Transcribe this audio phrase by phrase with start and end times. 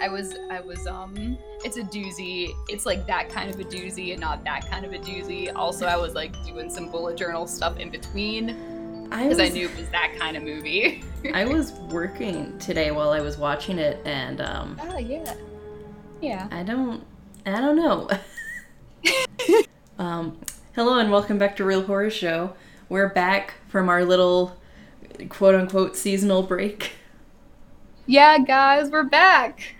[0.00, 2.54] I was I was um it's a doozy.
[2.68, 5.50] It's like that kind of a doozy and not that kind of a doozy.
[5.54, 8.46] Also I was like doing some bullet journal stuff in between
[9.04, 11.02] because was, I knew it was that kind of movie.
[11.34, 15.34] I was working today while I was watching it, and um, Oh yeah.
[16.20, 16.48] Yeah.
[16.50, 17.04] I don't,
[17.44, 18.08] I don't know.
[19.98, 20.38] um,
[20.74, 22.54] hello and welcome back to Real Horror Show.
[22.88, 24.56] We're back from our little
[25.28, 26.92] quote unquote seasonal break.
[28.06, 29.74] Yeah, guys, we're back.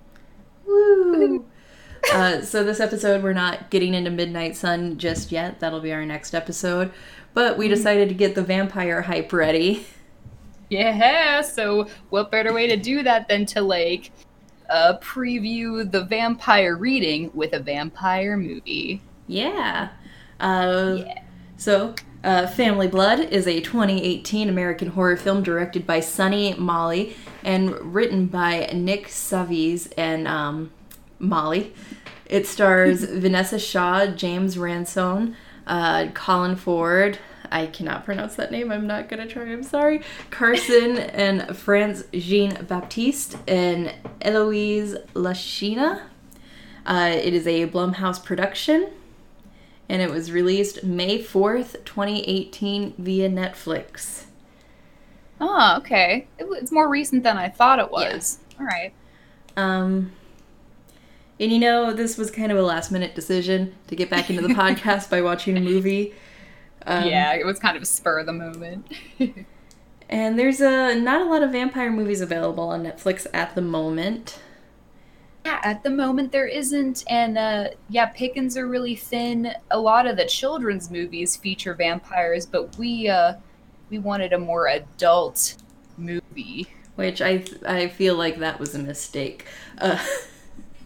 [0.66, 1.45] Woo!
[2.12, 5.61] uh, so this episode, we're not getting into Midnight Sun just yet.
[5.61, 6.93] That'll be our next episode.
[7.35, 9.87] But we decided to get the vampire hype ready.
[10.71, 14.10] Yeah, so what better way to do that than to like
[14.68, 19.01] uh preview the vampire reading with a vampire movie.
[19.29, 19.90] Yeah.
[20.40, 21.23] Uh, Yeah.
[21.57, 27.15] So, uh, Family Blood is a 2018 American horror film directed by Sonny Mallhi
[27.47, 30.73] and written by Nick Savides and um,
[31.21, 31.73] Mallhi.
[32.27, 35.37] It stars Vinessa Shaw, James Ransone,
[35.67, 37.19] uh, Colin Ford.
[37.49, 38.73] I cannot pronounce that name.
[38.73, 39.45] I'm not gonna try.
[39.45, 40.02] I'm sorry.
[40.30, 46.02] Carson and Franz Jean Baptiste and Eloise Lushina.
[46.85, 48.91] Uh, it is a Blumhouse production
[49.89, 54.24] and it was released May 4th, 2018 via Netflix.
[55.40, 56.29] Oh, okay.
[56.38, 58.38] It, it's more recent than I thought it was.
[58.59, 58.92] All right.
[59.56, 60.12] Um
[61.38, 64.43] and you know, this was kind of a last minute decision to get back into
[64.43, 66.15] the podcast by watching a movie.
[66.87, 68.87] Um, yeah, it was kind of a spur of the moment.
[70.09, 74.41] And there's a not a lot of vampire movies available on Netflix at the moment.
[75.44, 79.53] yeah, at the moment there isn't, and uh, yeah, pickings are really thin.
[79.71, 83.34] A lot of the children's movies feature vampires, but we uh,
[83.91, 85.57] we wanted a more adult
[85.97, 86.67] movie.
[86.97, 89.45] Which I I feel like that was a mistake.
[89.79, 89.99] Uh,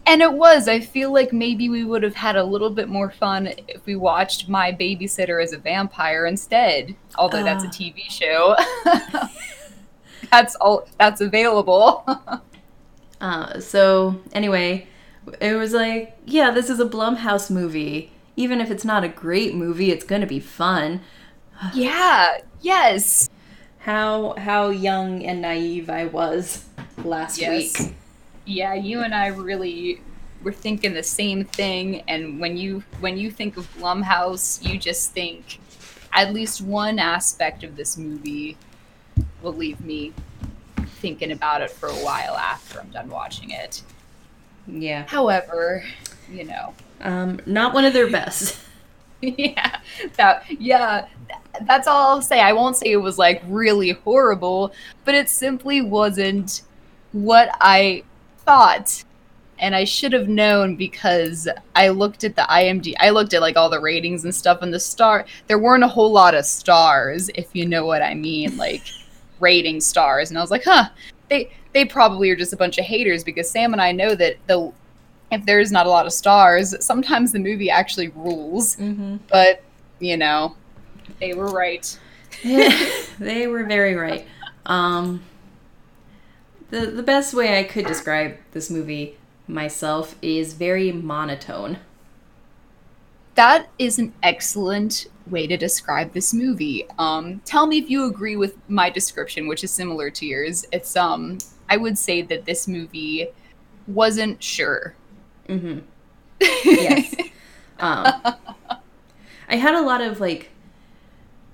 [0.07, 0.67] And it was.
[0.67, 3.95] I feel like maybe we would have had a little bit more fun if we
[3.95, 6.95] watched My Babysitter as a Vampire instead.
[7.17, 7.71] Although that's a Ah.
[7.71, 8.55] TV show.
[10.31, 12.05] that's all that's available.
[13.21, 14.87] Uh, so anyway,
[15.39, 18.11] it was like, yeah, this is a Blumhouse movie.
[18.35, 21.01] Even if it's not a great movie, it's gonna be fun.
[21.75, 22.39] yeah.
[22.61, 23.29] Yes.
[23.79, 26.65] How how young and naive I was
[27.03, 27.79] last Yes.
[27.79, 27.95] week.
[28.45, 30.01] Yeah, you and I really
[30.43, 35.11] were thinking the same thing and when you when you think of Blumhouse, you just
[35.11, 35.59] think
[36.13, 38.57] at least one aspect of this movie
[39.41, 40.13] will leave me
[40.99, 43.81] thinking about it for a while after I'm done watching it.
[44.67, 45.05] Yeah.
[45.07, 45.83] However,
[46.31, 48.57] you know, Um, not one of their best.
[49.37, 49.79] yeah,
[50.17, 51.07] that yeah,
[51.67, 52.41] that's all I'll say.
[52.41, 54.73] I won't say it was like really horrible,
[55.05, 56.63] but it simply wasn't
[57.11, 58.03] what I
[58.39, 59.03] thought.
[59.59, 63.57] And I should have known because I looked at the IMD, I looked at like
[63.57, 67.29] all the ratings and stuff, and the star there weren't a whole lot of stars,
[67.35, 68.81] if you know what I mean, like
[69.39, 70.31] rating stars.
[70.31, 70.89] And I was like, huh,
[71.29, 74.37] they they probably are just a bunch of haters because Sam and I know that
[74.47, 74.73] the
[75.31, 78.75] if there's not a lot of stars, sometimes the movie actually rules.
[78.75, 79.17] mm-hmm.
[79.29, 79.63] But
[79.99, 80.55] you know,
[81.19, 81.97] they were right.
[82.43, 84.27] they were very right.
[84.65, 85.23] Um,
[86.69, 91.77] the the best way I could describe this movie myself is very monotone.
[93.35, 96.85] That is an excellent way to describe this movie.
[96.99, 100.65] Um, tell me if you agree with my description, which is similar to yours.
[100.71, 101.37] It's um,
[101.69, 103.27] I would say that this movie
[103.87, 104.95] wasn't sure.
[105.51, 105.79] Mm-hmm.
[106.65, 107.15] Yes.
[107.79, 108.05] um,
[109.49, 110.49] I had a lot of like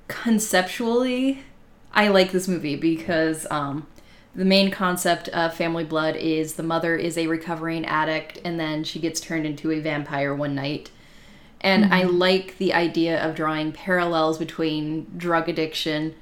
[0.07, 1.43] conceptually,
[1.91, 3.87] I like this movie because um,
[4.35, 8.83] the main concept of Family Blood is the mother is a recovering addict and then
[8.83, 10.91] she gets turned into a vampire one night.
[11.59, 16.13] And I like the idea of drawing parallels between drug addiction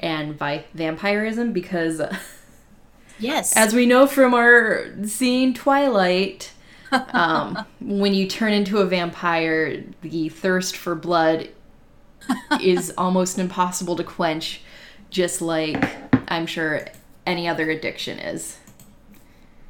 [0.00, 2.02] and vi- vampirism because,
[3.20, 3.56] yes.
[3.56, 6.50] as we know from our seeing Twilight,
[7.12, 11.48] um, when you turn into a vampire, the thirst for blood
[12.60, 14.62] is almost impossible to quench,
[15.10, 15.84] just like
[16.28, 16.86] I'm sure
[17.26, 18.58] any other addiction is.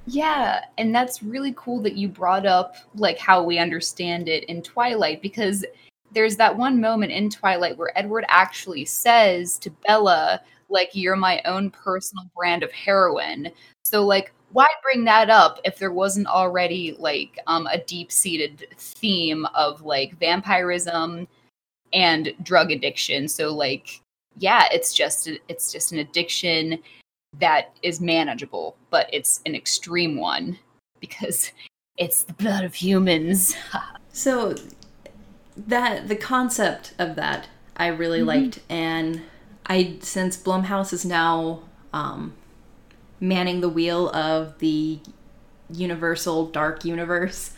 [0.06, 4.62] Yeah, and that's really cool that you brought up like how we understand it in
[4.62, 5.64] Twilight because
[6.12, 11.40] there's that one moment in Twilight where Edward actually says to Bella like you're my
[11.44, 13.50] own personal brand of heroin.
[13.84, 19.46] So like why bring that up if there wasn't already like um a deep-seated theme
[19.54, 21.26] of like vampirism
[21.92, 23.28] and drug addiction.
[23.28, 24.00] So like
[24.38, 26.78] yeah, it's just it's just an addiction
[27.38, 30.58] that is manageable, but it's an extreme one
[31.00, 31.52] because
[31.96, 33.56] it's the blood of humans.
[34.14, 34.54] So
[35.56, 38.28] that the concept of that I really Mm-hmm.
[38.28, 39.22] liked, and
[39.66, 41.62] I since Blumhouse is now
[41.94, 42.34] um,
[43.22, 44.98] manning the wheel of the
[45.70, 47.52] Universal Dark Universe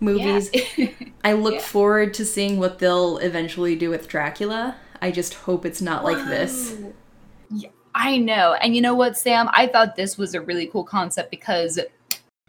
[0.00, 0.50] movies.
[1.24, 1.60] I look Yeah.
[1.60, 4.76] forward to seeing what they'll eventually do with Dracula.
[5.02, 6.74] I just hope it's not like this.
[7.50, 8.54] Yeah, I know.
[8.54, 9.48] And you know what, Sam?
[9.52, 11.78] I thought this was a really cool concept because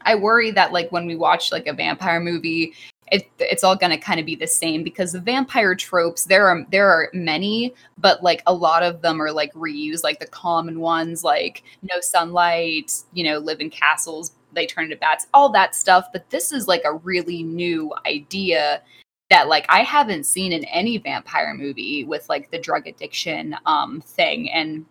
[0.03, 2.73] I worry that like when we watch like a vampire movie,
[3.11, 6.47] it, it's all going to kind of be the same because the vampire tropes there
[6.47, 10.25] are there are many but like a lot of them are like reused like the
[10.27, 15.49] common ones like no sunlight you know live in castles they turn into bats all
[15.49, 16.07] that stuff.
[16.11, 18.81] But this is like a really new idea
[19.29, 24.01] that like I haven't seen in any vampire movie with like the drug addiction um
[24.01, 24.51] thing.
[24.51, 24.85] And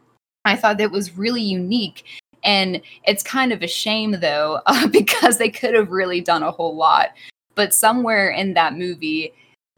[0.45, 2.05] I thought that was really unique.
[2.43, 6.51] And it's kind of a shame though uh, because they could have really done a
[6.51, 7.11] whole lot
[7.61, 9.35] but somewhere in that movie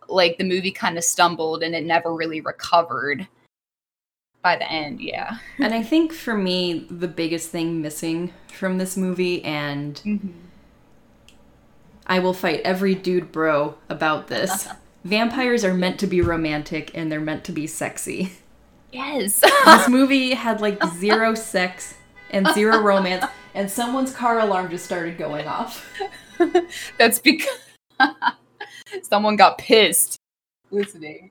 [0.08, 3.26] like the movie kind of stumbled and it never really recovered
[4.40, 8.96] by the end yeah And I think for me, the biggest thing missing from this
[8.96, 10.28] movie, and mm-hmm.
[12.06, 14.68] I will fight every dude bro about this.
[15.04, 18.34] Vampires are meant to be romantic and they're meant to be sexy.
[18.92, 21.94] yes This movie had like zero sex
[22.30, 23.24] and zero romance,
[23.54, 25.84] and someone's car alarm just started going off.
[26.96, 27.58] That's because
[29.02, 30.18] someone got pissed
[30.70, 31.30] listening.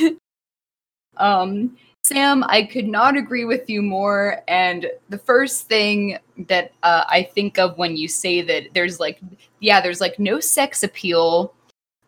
[1.16, 4.42] um, Sam, I could not agree with you more.
[4.46, 6.18] And the first thing
[6.48, 9.20] that uh, I think of when you say that there's like,
[9.60, 11.54] yeah, there's like no sex appeal.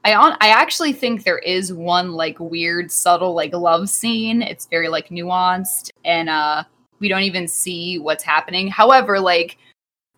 [0.05, 4.43] I on I actually think there is one like weird, subtle like love scene.
[4.43, 6.65] It's very like nuanced, and uh,
[7.01, 8.69] we don't even see what's happening.
[8.69, 9.57] However, like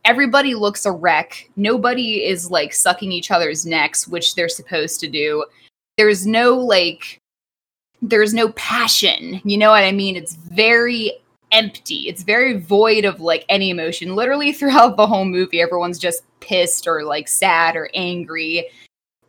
[0.09, 1.51] everybody looks a wreck.
[1.57, 5.45] Nobody is like sucking each other's necks, which they're supposed to do.
[5.99, 7.21] There's no like
[8.01, 9.41] there's no passion.
[9.45, 10.17] You know what I mean?
[10.17, 11.13] It's very
[11.53, 12.09] empty.
[12.09, 14.17] It's very void of like any emotion.
[14.17, 18.67] Literally throughout the whole movie, everyone's just pissed or like sad or angry.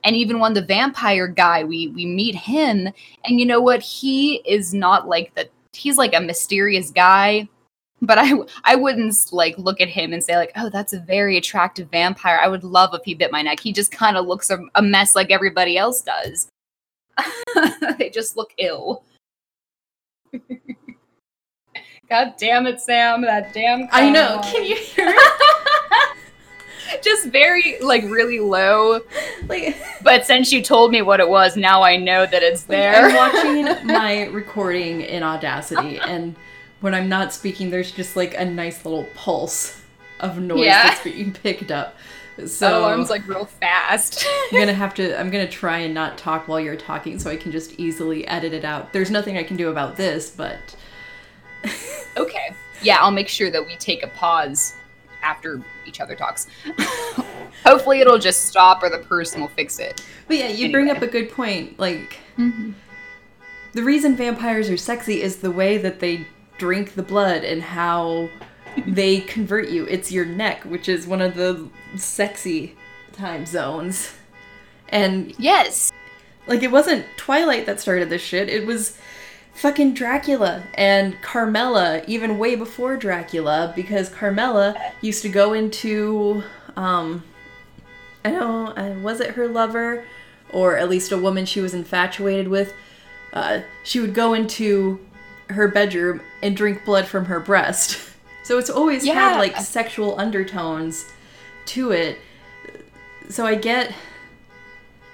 [0.06, 2.88] And even when the vampire guy, we we meet him,
[3.26, 3.82] and you know what?
[3.82, 7.50] He is not like the he's like a mysterious guy
[8.02, 11.38] but I I wouldn't like look at him and say like, oh, that's a very
[11.38, 12.40] attractive vampire.
[12.42, 13.60] I would love if he bit my neck.
[13.60, 16.48] He just kind of looks a, a mess like everybody else does.
[17.98, 19.04] they just look ill.
[22.10, 23.22] God damn it, Sam!
[23.22, 23.88] That damn.
[23.92, 24.42] I know.
[24.44, 25.50] Can you hear it?
[27.04, 29.02] just very like really low.
[29.48, 33.06] Like, But since you told me what it was, now I know that it's there.
[33.06, 36.36] I'm watching my recording in Audacity, and
[36.82, 39.82] when I'm not speaking, there's just like a nice little pulse
[40.20, 40.90] of noise Yeah.
[40.90, 41.96] that's being picked up.
[42.46, 44.26] So oh, alarm's like real fast.
[44.52, 45.20] I'm gonna have to.
[45.20, 48.54] I'm gonna try and not talk while you're talking, so I can just easily edit
[48.54, 48.94] it out.
[48.94, 50.76] There's nothing I can do about this, but
[52.18, 52.54] Okay.
[52.82, 54.74] Yeah, I'll make sure that we take a pause
[55.22, 56.48] after each other talks.
[57.66, 60.04] Hopefully, it'll just stop or the person will fix it.
[60.28, 61.78] but yeah, you bring up a good point.
[61.78, 62.72] Like mm-hmm.
[63.74, 66.26] the reason vampires are sexy is the way that they
[66.60, 68.30] drink the blood and how
[68.86, 69.86] they convert you.
[69.86, 72.76] It's your neck, which is one of the sexy
[73.14, 74.14] time zones.
[74.90, 75.92] And Yes.
[76.48, 78.50] like it wasn't Twilight that started this shit.
[78.50, 78.98] It was
[79.54, 86.44] fucking Dracula and Carmilla even way before Dracula because Carmilla used to go into
[86.76, 87.24] um
[88.24, 90.04] I don't uh, was it her lover
[90.52, 92.74] or at least a woman she was infatuated with
[93.34, 95.00] uh, she would go into
[95.50, 98.00] her bedroom and drink blood from her breast.
[98.42, 101.06] So it's always had like sexual undertones
[101.68, 102.18] to it.
[103.30, 103.94] So I get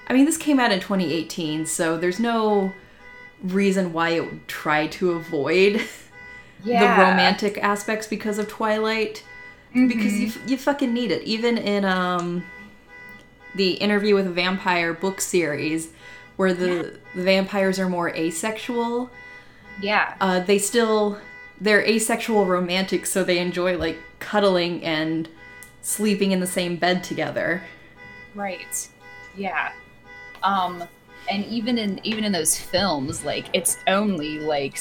[0.08, 2.72] I mean this came out in 2018, so there's no
[3.44, 5.82] reason why it would try to avoid
[6.64, 6.80] Yeah.
[6.96, 9.22] the romantic aspects because of Twilight
[9.74, 10.44] because Mm-hmm.
[10.48, 11.22] you you fucking need it.
[11.24, 12.46] Even in um
[13.54, 15.90] the Interview with a Vampire book series
[16.38, 19.10] where the, the vampires are more asexual,
[19.82, 20.16] Yeah.
[20.22, 21.20] uh, they still
[21.60, 25.30] they're asexual romantic, so they enjoy like cuddling and
[25.82, 27.62] sleeping in the same bed together.
[28.34, 28.88] Right.
[29.36, 29.72] Yeah.
[30.44, 30.84] Um
[31.30, 34.78] and even in even in those films like it's only like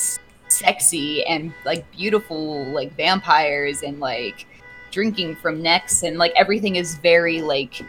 [0.49, 4.47] sexy and like beautiful like vampires and like
[4.91, 7.83] drinking from necks and like everything is very like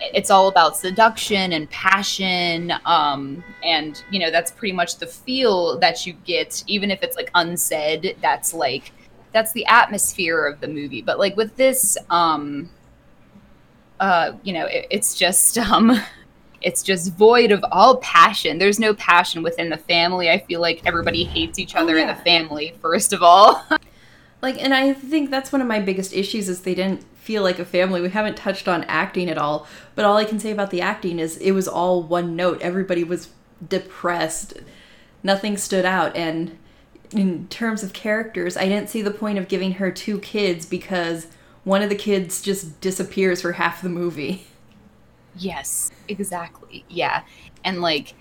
[0.00, 5.78] it's all about seduction and passion um and you know that's pretty much the feel
[5.78, 8.92] that you get even if it's like unsaid that's like
[9.34, 11.02] that's the atmosphere of the movie.
[11.02, 12.70] But like with this, um,
[14.00, 16.00] uh, you know, it, it's just um,
[16.62, 18.56] it's just void of all passion.
[18.56, 20.30] There's no passion within the family.
[20.30, 22.02] I feel like everybody hates each other oh, yeah.
[22.02, 22.74] in the family.
[22.80, 23.62] First of all,
[24.42, 27.58] like, and I think that's one of my biggest issues is they didn't feel like
[27.58, 28.02] a family.
[28.02, 31.18] We haven't touched on acting at all, but all I can say about the acting
[31.18, 32.60] is it was all one note.
[32.60, 33.30] Everybody was
[33.66, 34.54] depressed.
[35.22, 36.58] Nothing stood out and
[37.12, 41.28] in terms of characters, I didn't see the point of giving her two kids because
[41.62, 44.46] one of the kids just disappears for half the movie.
[45.36, 46.84] Yes, exactly.
[46.88, 47.24] Yeah.
[47.64, 48.14] And like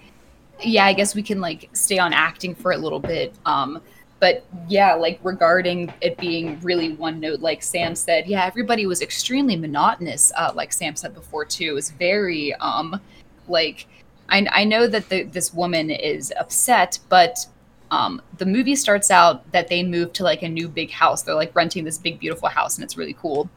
[0.64, 3.36] yeah, I guess we can like stay on acting for a little bit.
[3.46, 3.84] Um
[4.24, 9.02] but yeah, like regarding it being really one note, like Sam said, yeah, everybody was
[9.02, 10.32] extremely monotonous.
[10.38, 13.02] Uh, like Sam said before too, it was very um,
[13.50, 13.86] like
[14.30, 17.46] I, I know that the, this woman is upset, but
[17.92, 21.24] um, the movie starts out that they move to like a new big house.
[21.24, 23.50] They're like renting this big beautiful house, and it's really cool.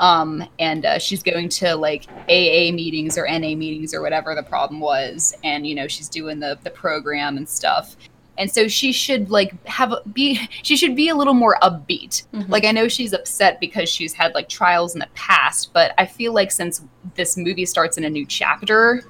[0.00, 4.42] Um, and uh, she's going to like AA meetings or NA meetings or whatever the
[4.42, 7.94] problem was, and you know she's doing the the program and stuff
[8.40, 12.24] and so she should like have be she should be a little more upbeat.
[12.32, 12.50] Mm-hmm.
[12.50, 16.06] like i know she's upset because she's had like trials in the past but i
[16.06, 16.82] feel like since
[17.14, 19.04] this movie starts in a new chapter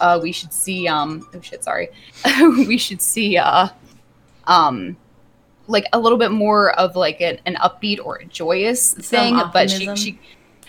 [0.00, 1.88] uh we should see um oh shit sorry.
[2.40, 3.68] We should see uh
[4.46, 4.96] um
[5.68, 9.40] like a little bit more of like an, an upbeat or a joyous thing.
[9.52, 10.18] But she she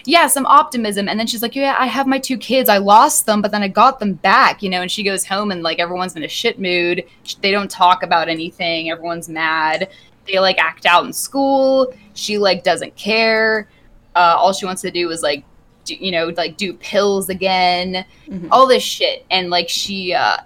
[0.07, 1.09] yeah, some optimism.
[1.09, 2.69] And then she's like, yeah, I have my two kids.
[2.69, 4.81] I lost them, but then I got them back, you know.
[4.81, 7.03] And she goes home and like everyone's in a shit mood.
[7.41, 8.89] They don't talk about anything.
[8.89, 9.89] Everyone's mad.
[10.25, 11.93] They like act out in school.
[12.13, 13.67] She like doesn't care.
[14.15, 15.43] Uh, all she wants to do is like,
[15.83, 18.47] do, you know, like do pills again, mm-hmm.
[18.49, 19.25] all this shit.
[19.29, 20.37] And like she, uh,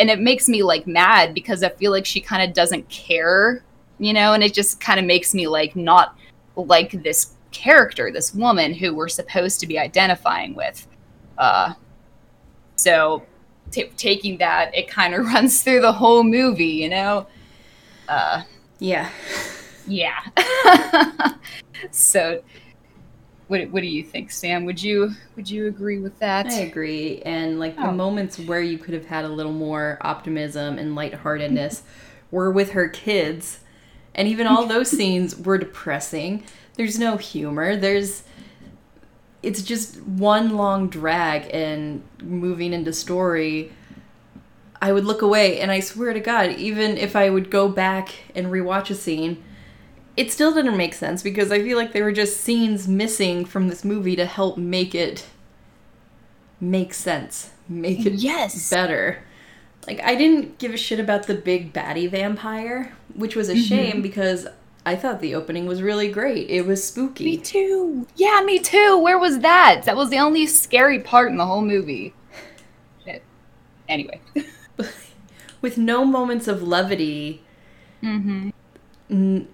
[0.00, 3.62] and it makes me like mad because I feel like she kind of doesn't care,
[4.00, 6.18] you know, and it just kind of makes me like not
[6.56, 10.86] like this character, this woman who we're supposed to be identifying with.
[11.38, 11.74] Uh,
[12.76, 13.22] so
[13.70, 17.26] t- taking that, it kind of runs through the whole movie, you know?
[18.08, 18.42] Uh,
[18.78, 19.10] yeah.
[19.86, 20.20] Yeah.
[21.90, 22.42] so
[23.48, 27.22] what, what do you think sam would you would you agree with that i agree
[27.22, 27.86] and like oh.
[27.86, 31.82] the moments where you could have had a little more optimism and lightheartedness
[32.30, 33.60] were with her kids
[34.14, 36.42] and even all those scenes were depressing
[36.76, 37.76] there's no humor.
[37.76, 38.22] There's
[39.42, 43.72] it's just one long drag and moving into story.
[44.80, 48.10] I would look away and I swear to God, even if I would go back
[48.34, 49.42] and rewatch a scene,
[50.16, 53.68] it still didn't make sense because I feel like there were just scenes missing from
[53.68, 55.26] this movie to help make it
[56.60, 58.70] make sense, make it yes.
[58.70, 59.22] better.
[59.86, 63.62] Like I didn't give a shit about the big baddie vampire, which was a mm-hmm.
[63.62, 64.46] shame because
[64.86, 66.48] I thought the opening was really great.
[66.48, 67.24] It was spooky.
[67.24, 68.06] Me too.
[68.14, 68.96] Yeah, me too.
[68.96, 69.82] Where was that?
[69.84, 72.14] That was the only scary part in the whole movie.
[73.04, 73.24] Shit.
[73.88, 74.20] Anyway.
[75.60, 77.42] With no moments of levity.
[78.00, 78.50] Mm-hmm.
[79.10, 79.48] N-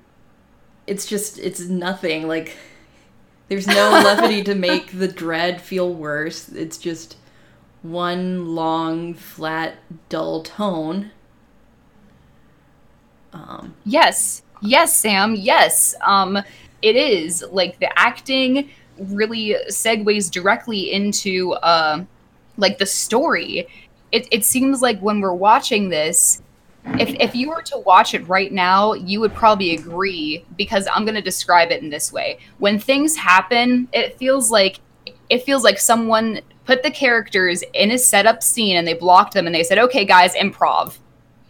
[0.87, 2.29] it's just it's nothing.
[2.29, 2.55] Like
[3.49, 6.51] there's no levity to make the dread feel worse.
[6.51, 7.17] It's just
[7.81, 9.77] one long, flat,
[10.11, 11.11] dull tone.
[13.33, 15.35] Um, yes, Yes, Sam.
[15.35, 15.95] Yes.
[16.03, 16.39] Um,
[16.83, 22.05] it is like the acting really segues directly into uh,
[22.57, 23.67] like the story.
[24.13, 26.43] It, it seems like when we're watching this,
[26.99, 31.05] if, if you were to watch it right now, you would probably agree because I'm
[31.05, 32.39] going to describe it in this way.
[32.59, 34.81] When things happen, it feels like
[35.29, 39.47] it feels like someone put the characters in a setup scene and they blocked them
[39.47, 40.99] and they said, "Okay, guys, improv."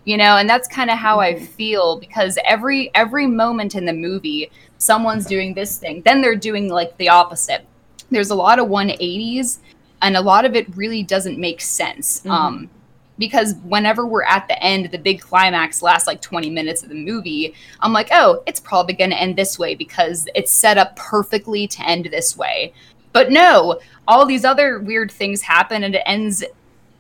[0.05, 1.45] You know and that's kind of how i mm-hmm.
[1.45, 6.69] feel because every every moment in the movie someone's doing this thing then they're doing
[6.69, 7.65] like the opposite
[8.11, 9.59] there's a lot of 180s
[10.03, 12.31] and a lot of it really doesn't make sense mm-hmm.
[12.31, 12.71] um
[13.19, 16.95] because whenever we're at the end the big climax lasts like 20 minutes of the
[16.95, 20.97] movie i'm like oh it's probably going to end this way because it's set up
[20.97, 22.73] perfectly to end this way
[23.13, 23.79] but no
[24.09, 26.43] all these other weird things happen and it ends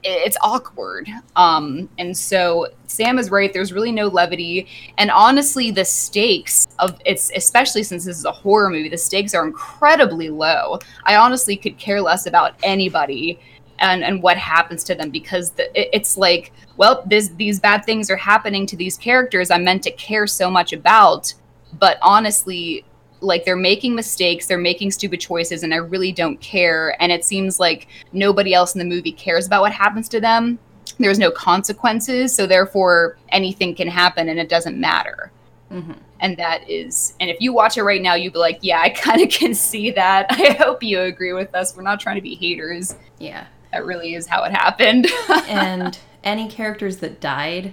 [0.05, 1.09] it's awkward.
[1.37, 3.53] Um, and so Sam is right.
[3.53, 4.67] There's really no levity,
[4.99, 9.35] and honestly, the stakes of it's especially since this is a horror movie, the stakes
[9.35, 10.79] are incredibly low.
[11.05, 13.39] I honestly could care less about anybody
[13.79, 17.85] and and what happens to them because the, it, it's like, well, this these bad
[17.85, 21.33] things are happening to these characters I'm meant to care so much about,
[21.79, 22.85] but honestly,
[23.23, 27.01] like they're making mistakes, they're making stupid choices, and I really don't care.
[27.01, 30.59] And it seems like nobody else in the movie cares about what happens to them.
[30.99, 35.33] There's no consequences, so therefore anything can happen and it doesn't matter.
[35.71, 35.93] Mm-hmm.
[36.21, 38.91] And that is, and if you watch it right now, you'd be like, yeah, I
[38.91, 40.27] kind of can see that.
[40.31, 41.77] I hope you agree with us.
[41.77, 42.95] We're not trying to be haters.
[43.19, 43.47] Yeah.
[43.73, 45.07] That really is how it happened.
[45.49, 47.73] and any characters that died,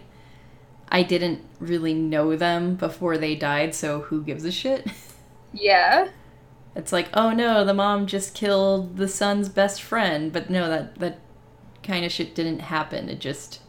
[0.88, 4.88] I didn't really know them before they died, so who gives a shit?
[5.54, 6.10] yeah.
[6.76, 10.96] It's like, oh no, the mom just killed the son's best friend, but no, that
[11.00, 11.20] that
[11.84, 13.10] kind of shit didn't happen.
[13.10, 13.62] It just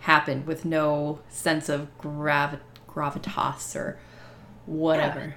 [0.00, 3.98] happened with no sense of gravi- gravitas or
[4.66, 5.34] whatever.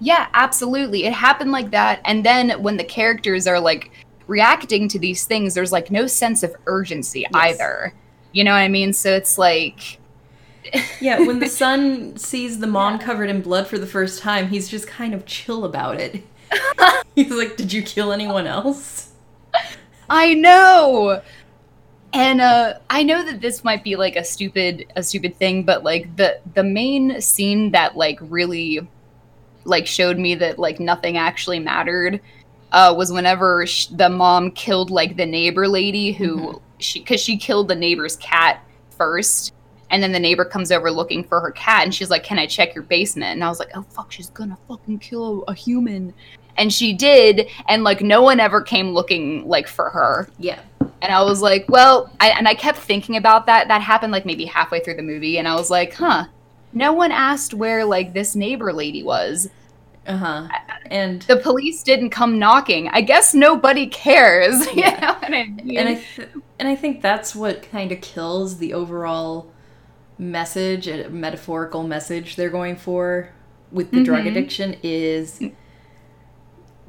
[0.00, 1.04] Yeah, absolutely.
[1.04, 2.00] It happened like that.
[2.04, 3.90] And then when the characters are like
[4.26, 7.94] reacting to these things, there's like no sense of urgency either.
[8.32, 8.92] You know what I mean?
[8.92, 9.98] So it's like
[11.00, 14.68] Yeah, when the son sees the mom covered in blood for the first time, he's
[14.68, 16.22] just kind of chill about it.
[17.14, 19.10] he's like, "Did you kill anyone else?"
[20.08, 21.22] I know.
[22.12, 25.82] And uh I know that this might be like a stupid a stupid thing, but
[25.82, 28.86] like the the main scene that like really
[29.64, 32.20] like showed me that like nothing actually mattered
[32.72, 37.36] uh was whenever sh- the mom killed like the neighbor lady who she cuz she
[37.36, 38.62] killed the neighbor's cat
[38.96, 39.52] first.
[39.90, 42.46] And then the neighbor comes over looking for her cat and she's like, "Can I
[42.46, 46.14] check your basement?" And I was like, "Oh fuck, she's gonna fucking kill a, human."
[46.56, 50.28] And she did, and like no one ever came looking like for her.
[50.38, 50.60] Yeah.
[51.02, 53.68] And I was like, well, I, and I kept thinking about that.
[53.68, 56.26] That happened like maybe halfway through the movie, and I was like, huh,
[56.72, 59.48] no one asked where like this neighbor lady was.
[60.06, 60.48] Uh huh.
[60.90, 62.88] And The police didn't come knocking.
[62.88, 64.66] I guess nobody cares.
[64.74, 65.76] You know I mean?
[65.78, 69.50] and I th- and I think that's what kind of kills the overall
[70.18, 73.30] message, a metaphorical message they're going for
[73.72, 74.30] with the drug Mhm.
[74.30, 75.40] addiction is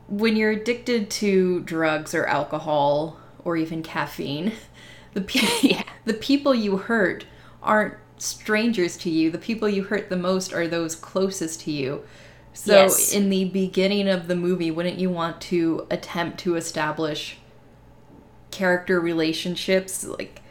[0.07, 4.51] when you're addicted to drugs or alcohol or even caffeine,
[5.13, 5.83] the pe- Yeah.
[6.05, 7.25] the people you hurt
[7.63, 9.31] aren't strangers to you.
[9.31, 12.03] The people you hurt the most are those closest to you.
[12.53, 13.13] So Yes.
[13.13, 17.37] in the beginning of the movie, wouldn't you want to attempt to establish
[18.51, 20.41] character relationships, like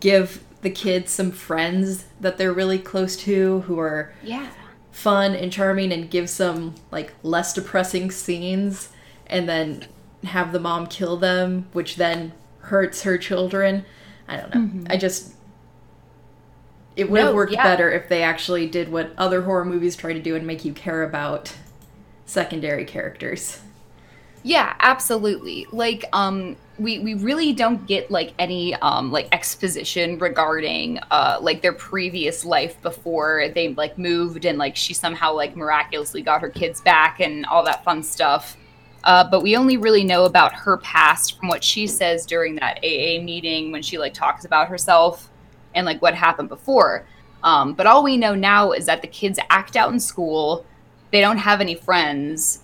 [0.00, 4.48] give the kids some friends that they're really close to who are yeah.
[4.90, 8.88] fun and charming and give some like less depressing scenes
[9.26, 9.84] and then
[10.24, 13.84] have the mom kill them, which then hurts her children.
[14.28, 14.60] I don't know.
[14.60, 14.86] Mm-hmm.
[14.90, 15.34] I just
[16.94, 17.62] it would have worked yeah.
[17.62, 20.72] better if they actually did what other horror movies try to do and make you
[20.72, 21.54] care about
[22.26, 23.60] secondary characters.
[24.42, 25.66] Yeah, absolutely.
[25.70, 31.60] Like, um, we we really don't get like any um like exposition regarding uh like
[31.60, 36.48] their previous life before they like moved and like she somehow like miraculously got her
[36.48, 38.56] kids back and all that fun stuff.
[39.04, 42.78] Uh, but we only really know about her past from what she says during that
[42.78, 45.28] AA meeting when she like talks about herself
[45.74, 47.06] and like what happened before.
[47.42, 50.64] Um, but all we know now is that the kids act out in school.
[51.10, 52.61] They don't have any friends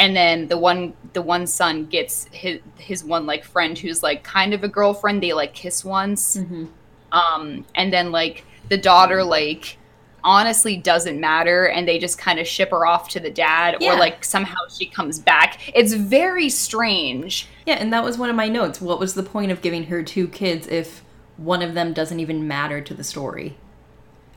[0.00, 4.24] and then the one the one son gets his his one like friend who's like
[4.24, 6.64] kind of a girlfriend they like kiss once Mm-hmm.
[7.12, 9.76] um and then like the daughter like
[10.22, 13.94] honestly doesn't matter and they just kind of ship her off to the dad Yeah.
[13.94, 18.36] or like somehow she comes back it's very strange Yeah, and that was one of
[18.36, 18.80] my notes.
[18.80, 21.02] What was the point of giving her two kids if
[21.36, 23.56] one of them doesn't even matter to the story?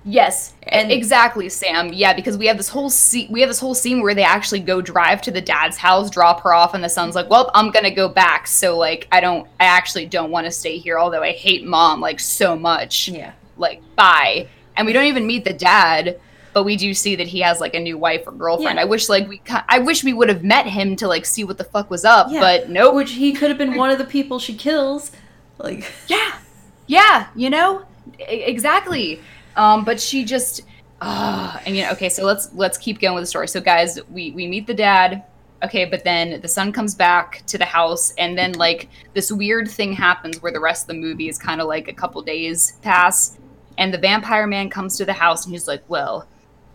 [0.05, 1.93] Yes, And- exactly, Sam.
[1.93, 3.31] Yeah, because we have this whole scene.
[3.31, 6.41] We have this whole scene where they actually go drive to the dad's house, drop
[6.41, 9.47] her off, and the son's like, "Well, I'm gonna go back." So like, I don't.
[9.59, 10.99] I actually don't want to stay here.
[10.99, 13.07] Although I hate mom like so much.
[13.07, 13.31] Yeah.
[13.57, 14.47] Like, bye.
[14.75, 16.19] And we don't even meet the dad,
[16.51, 18.75] but we do see that he has like a new wife or girlfriend.
[18.77, 18.81] Yeah.
[18.81, 19.41] I wish like we.
[19.69, 22.27] I wish we would have met him to like see what the fuck was up.
[22.29, 22.41] Yeah.
[22.41, 22.95] But nope.
[22.95, 25.11] Which he could have been one of the people she kills.
[25.59, 26.33] Like Yeah,
[26.87, 27.85] yeah, you know,
[28.19, 29.21] E- exactly.
[29.55, 30.61] Um, but she just,
[31.01, 33.47] uh, and you know, okay, so let's let's keep going with the story.
[33.47, 35.23] So, guys, we we meet the dad.
[35.63, 39.69] Okay, but then the son comes back to the house, and then like this weird
[39.69, 42.73] thing happens where the rest of the movie is kind of like a couple days
[42.81, 43.37] pass,
[43.77, 46.27] and the vampire man comes to the house, and he's like, "Well,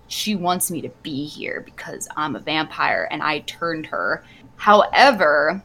[0.08, 4.24] she wants me to be here because I'm a vampire, and I turned her.
[4.56, 5.62] However,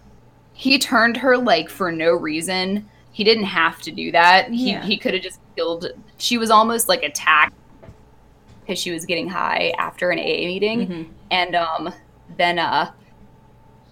[0.53, 2.89] he turned her like for no reason.
[3.11, 4.53] He didn't have to do that.
[4.53, 4.81] Yeah.
[4.81, 5.87] He he could have just killed.
[6.17, 7.53] She was almost like attacked
[8.61, 11.07] because she was getting high after an AA meeting, Mhm.
[11.31, 11.93] and um
[12.37, 12.91] then uh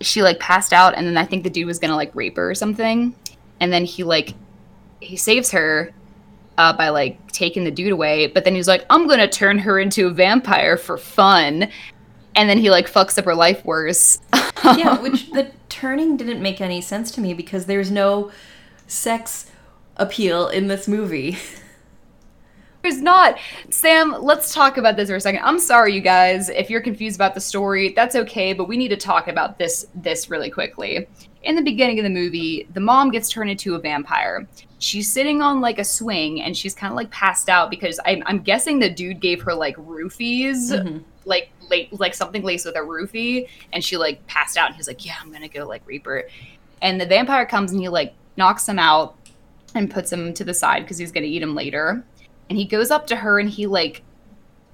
[0.01, 2.49] she like passed out, and then I think the dude was gonna like rape her
[2.49, 3.13] or something,
[3.59, 4.33] and then he like
[4.99, 5.91] he saves her.
[6.57, 9.79] Uh, by like taking the dude away, but then he's like, "I'm gonna turn her
[9.79, 11.69] into a vampire for fun,"
[12.35, 14.19] and then he like fucks up her life worse.
[14.75, 18.31] yeah, which the turning didn't make any sense to me because there's no
[18.85, 19.49] sex
[20.01, 21.37] appeal in this movie.
[22.81, 23.37] There's not.
[23.69, 25.41] Sam, let's talk about this for a second.
[25.43, 27.93] I'm sorry, you guys, if you're confused about the story.
[27.95, 31.07] That's okay, but we need to talk about this this really quickly.
[31.43, 34.47] In the beginning of the movie, the mom gets turned into a vampire.
[34.79, 38.23] She's sitting on like a swing and she's kind of like passed out because I'm,
[38.25, 40.99] I'm guessing the dude gave her like roofies, mm-hmm.
[41.25, 44.67] like like like something laced with a roofie, and she like passed out.
[44.67, 46.27] And he's like, "Yeah, I'm gonna go like Reaper,"
[46.81, 49.15] and the vampire comes and he like knocks him out
[49.75, 52.03] and puts him to the side because he's gonna eat him later
[52.51, 54.03] and he goes up to her and he like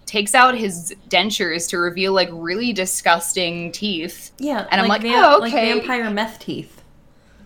[0.07, 4.31] takes out his dentures to reveal like really disgusting teeth.
[4.39, 6.81] Yeah, and I'm like, oh, okay, like vampire meth teeth.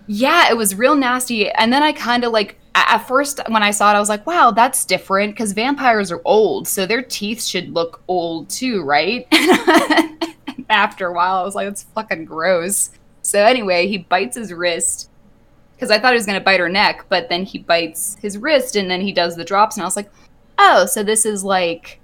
[0.07, 1.49] Yeah, it was real nasty.
[1.49, 4.25] And then I kind of like at first when I saw it, I was like,
[4.25, 9.27] wow, that's different because vampires are old, so their teeth should look old too, right?
[10.69, 12.91] After a while, I was like, it's fucking gross.
[13.21, 15.09] So anyway, he bites his wrist
[15.81, 18.37] because I thought he was going to bite her neck, but then he bites his
[18.37, 20.11] wrist and then he does the drops, and I was like,
[20.59, 21.99] oh, so this is like,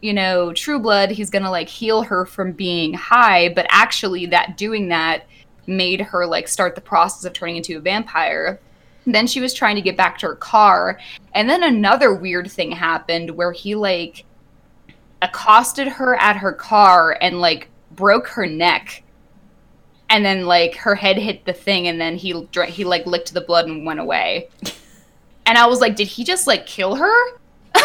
[0.00, 1.12] you know, True Blood.
[1.12, 5.24] He's going to like heal her from being high, but actually, that doing that
[5.68, 8.58] made her like start the process of turning into a vampire.
[9.06, 10.98] then she was trying to get back to her car,
[11.32, 14.24] and then another weird thing happened where he like
[15.22, 19.03] accosted her at her car and like broke her neck
[20.10, 23.40] and then like her head hit the thing and then he he like licked the
[23.40, 24.48] blood and went away.
[25.46, 27.38] And i was like did he just like kill her?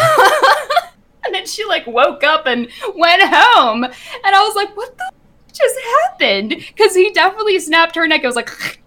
[1.22, 3.84] And then she like woke up and went home.
[3.84, 5.12] And i was like what the
[5.52, 6.48] just happened?
[6.48, 8.24] Because he definitely snapped her neck.
[8.24, 8.82] I was like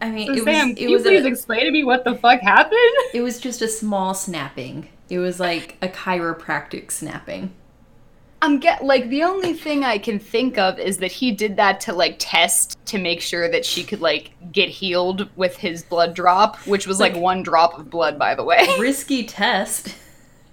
[0.00, 2.14] i mean so it Sam, was, it was please a, explain to me what the
[2.14, 2.80] fuck happened?
[3.12, 4.88] It was just a small snapping.
[5.10, 7.52] It was like a chiropractic snapping
[8.42, 11.80] I'm get like the only thing I can think of is that he did that
[11.82, 16.12] to like test to make sure that she could like get healed with his blood
[16.12, 18.66] drop, which was like, like one drop of blood, by the way.
[18.80, 19.94] Risky test.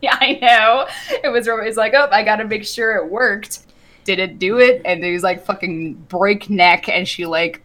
[0.01, 0.87] Yeah, I know.
[1.23, 3.63] It was always like, oh, I gotta make sure it worked.
[4.03, 4.83] Did it do it?
[4.85, 7.63] And he was like fucking break neck, and she like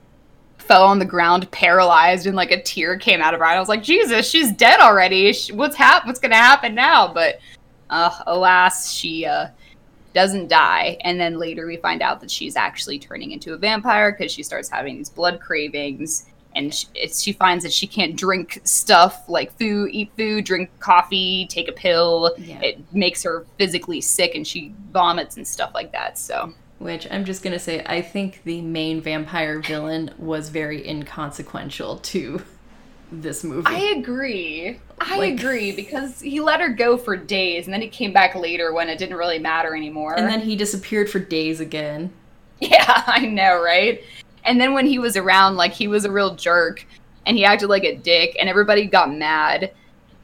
[0.57, 3.57] fell on the ground paralyzed and like a tear came out of her eye.
[3.57, 5.35] I was like, Jesus, she's dead already.
[5.53, 7.13] What's hap- What's gonna happen now?
[7.13, 7.41] But
[7.91, 9.49] uh, alas, she uh,
[10.15, 10.97] doesn't die.
[11.03, 14.43] And then later we find out that she's actually turning into a vampire because she
[14.43, 16.27] starts having these blood cravings.
[16.57, 21.49] And she, she, finds that she can't drink stuff like food eat food drink coffee
[21.51, 22.33] take a pill.
[22.39, 22.61] Yeah.
[22.61, 26.55] it makes her physically sick and she vomits and stuff like that so.
[26.79, 31.99] Which i'm just going to say i think the main vampire villain was very inconsequential
[31.99, 32.43] to
[33.13, 33.67] this movie.
[33.67, 34.81] I agree.
[35.01, 38.35] I like, agree because he let her go for days and then he came back
[38.35, 40.19] later when it didn't really matter anymore.
[40.19, 42.13] And then he disappeared for days again.
[42.61, 44.03] Yeah, I know, right?
[44.45, 46.87] And then when he was around, like he was a real jerk
[47.27, 49.73] and he acted like a dick and everybody got mad.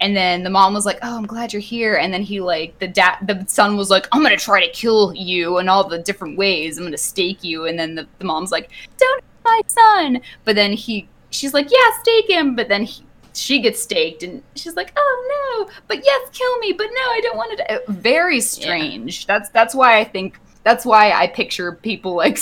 [0.02, 2.78] And then the mom was like, "Oh, I'm glad you're here." And then he like
[2.78, 5.98] the dad, the son was like, "I'm gonna try to kill you in all the
[5.98, 6.78] different ways.
[6.78, 10.72] I'm gonna stake you." And then the, the mom's like, "Don't my son!" But then
[10.72, 12.54] he she's like, yeah, stake him.
[12.54, 16.72] But then he, she gets staked and she's like, oh no, but yes, kill me.
[16.72, 17.82] But no, I don't want to.
[17.88, 19.20] Very strange.
[19.20, 19.24] Yeah.
[19.26, 22.38] That's that's why I think that's why I picture people like.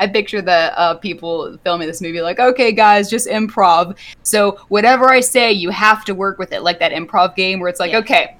[0.00, 3.98] I picture the uh, people filming this movie like, okay, guys, just improv.
[4.22, 7.68] So whatever I say, you have to work with it, like that improv game where
[7.68, 7.98] it's like, yeah.
[7.98, 8.36] okay,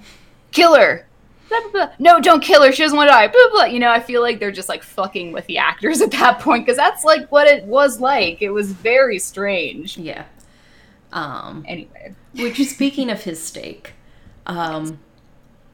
[0.53, 1.07] kill her,
[1.49, 1.91] Blah, blah, blah.
[1.99, 2.73] No, don't kill her.
[2.73, 3.29] She doesn't want to die.
[3.29, 3.65] Blah, blah.
[3.65, 6.65] You know, I feel like they're just like fucking with the actors at that point
[6.65, 8.43] because that's like what it was like.
[8.43, 9.99] It was very strange.
[9.99, 10.25] Yeah.
[11.13, 11.65] Um.
[11.69, 13.93] Anyway, which speaking of his steak,
[14.47, 14.99] um,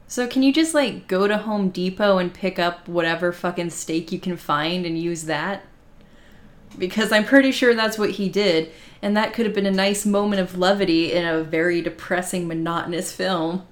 [0.07, 4.11] so can you just like go to Home Depot and pick up whatever fucking steak
[4.11, 5.63] you can find and use that?
[6.77, 10.05] Because I'm pretty sure that's what he did, and that could have been a nice
[10.05, 13.65] moment of levity in a very depressing, monotonous film.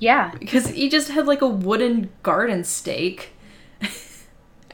[0.00, 0.32] Yeah.
[0.36, 3.32] Because he just had like a wooden garden stake.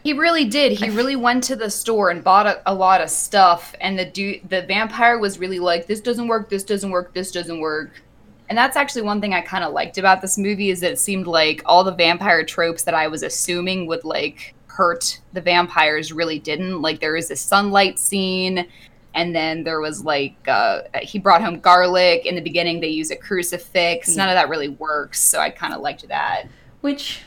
[0.03, 0.73] he really did.
[0.73, 4.07] He really went to the store and bought a, a lot of stuff and the
[4.07, 8.03] dude the vampire was really like this doesn't work, this doesn't work, this doesn't work.
[8.49, 11.01] And that's actually one thing I kind of liked about this movie is that it
[11.01, 16.13] seemed like all the vampire tropes that I was assuming would like hurt the vampires
[16.13, 16.81] really didn't.
[16.81, 18.69] Like there is a sunlight scene
[19.17, 22.25] and then there was like uh, he brought home garlic.
[22.25, 24.11] In the beginning they use a crucifix.
[24.11, 24.17] Yeah.
[24.17, 26.49] none of that really works so i kind of liked that.
[26.83, 27.23] Which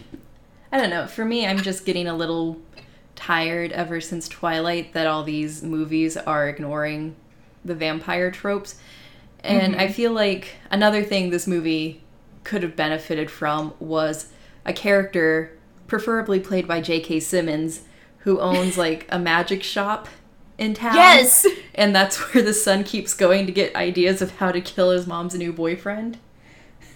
[0.71, 2.61] i don't know for me i'm just getting a little
[3.15, 7.15] tired ever since twilight that all these movies are ignoring
[7.65, 8.75] the vampire tropes.
[9.43, 9.81] And mm-hmm.
[9.81, 12.03] i feel like another thing this movie
[12.43, 14.31] could have benefited from was
[14.63, 17.81] a character preferably played by j.k simmons
[18.19, 20.07] who owns like a magic shop
[20.59, 20.95] in town.
[20.95, 21.45] Yes.
[21.75, 25.07] And that's where the son keeps going to get ideas of how to kill his
[25.07, 26.17] mom's new boyfriend.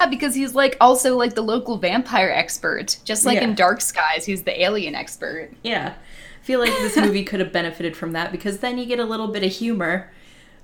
[0.02, 2.98] Yeah, because he's like also like the local vampire expert.
[3.06, 3.46] Just like Yeah.
[3.46, 5.52] in Dark Skies, he's the alien expert.
[5.64, 5.94] Yeah.
[5.96, 9.06] I feel like this movie could have benefited from that because then you get a
[9.06, 10.12] little bit of humor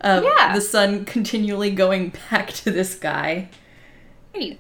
[0.02, 0.54] of Yeah.
[0.54, 3.50] the son continually going back to this guy.
[4.36, 4.60] Right.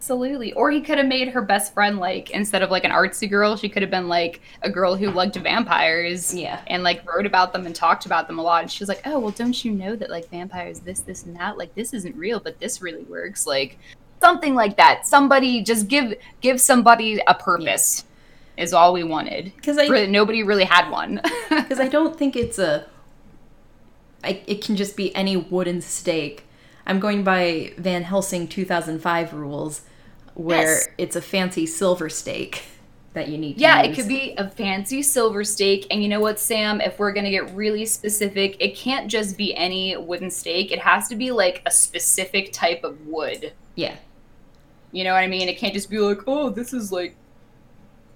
[0.00, 0.54] Absolutely.
[0.54, 3.54] Or he could have made her best friend like instead of like an artsy girl,
[3.54, 6.34] she could have been like a girl who liked vampires.
[6.34, 6.58] Yeah.
[6.68, 8.62] And like wrote about them and talked about them a lot.
[8.62, 11.58] And she's like, Oh, well, don't you know that like vampires this, this, and that?
[11.58, 13.46] Like this isn't real, but this really works.
[13.46, 13.78] Like
[14.22, 15.06] something like that.
[15.06, 18.06] Somebody just give give somebody a purpose
[18.56, 19.52] is all we wanted.
[19.62, 21.20] 'Cause I- Really- nobody really had one.
[21.50, 22.86] Because I don't think it's a.
[24.24, 26.46] I, it can just be any wooden stake.
[26.86, 29.82] I'm going by Van Helsing 2005 rules,
[30.34, 30.88] where Yes.
[30.98, 32.64] it's a fancy silver stake
[33.12, 35.86] that you need to Yeah, it could be a fancy silver stake.
[35.90, 36.80] And you know what, Sam?
[36.80, 40.70] If we're going to get really specific, it can't just be any wooden stake.
[40.70, 43.52] It has to be like a specific type of wood.
[43.74, 43.96] Yeah.
[44.92, 45.48] You know what I mean?
[45.48, 47.16] It can't just be like, oh, this is like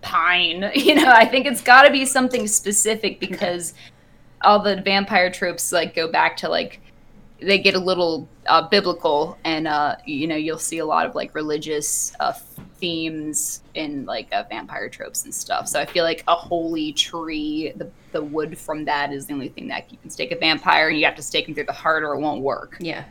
[0.00, 0.70] pine.
[0.74, 3.74] You know, I think it's got to be something specific because
[4.42, 6.80] all the vampire tropes like go back to like
[7.44, 11.14] they get a little uh, biblical and uh you know you'll see a lot of
[11.14, 12.32] like religious uh,
[12.80, 17.72] themes in like uh, vampire tropes and stuff so i feel like a holy tree
[17.76, 20.88] the, the wood from that is the only thing that you can stake a vampire
[20.88, 23.04] and you have to stake him through the heart or it won't work Yeah.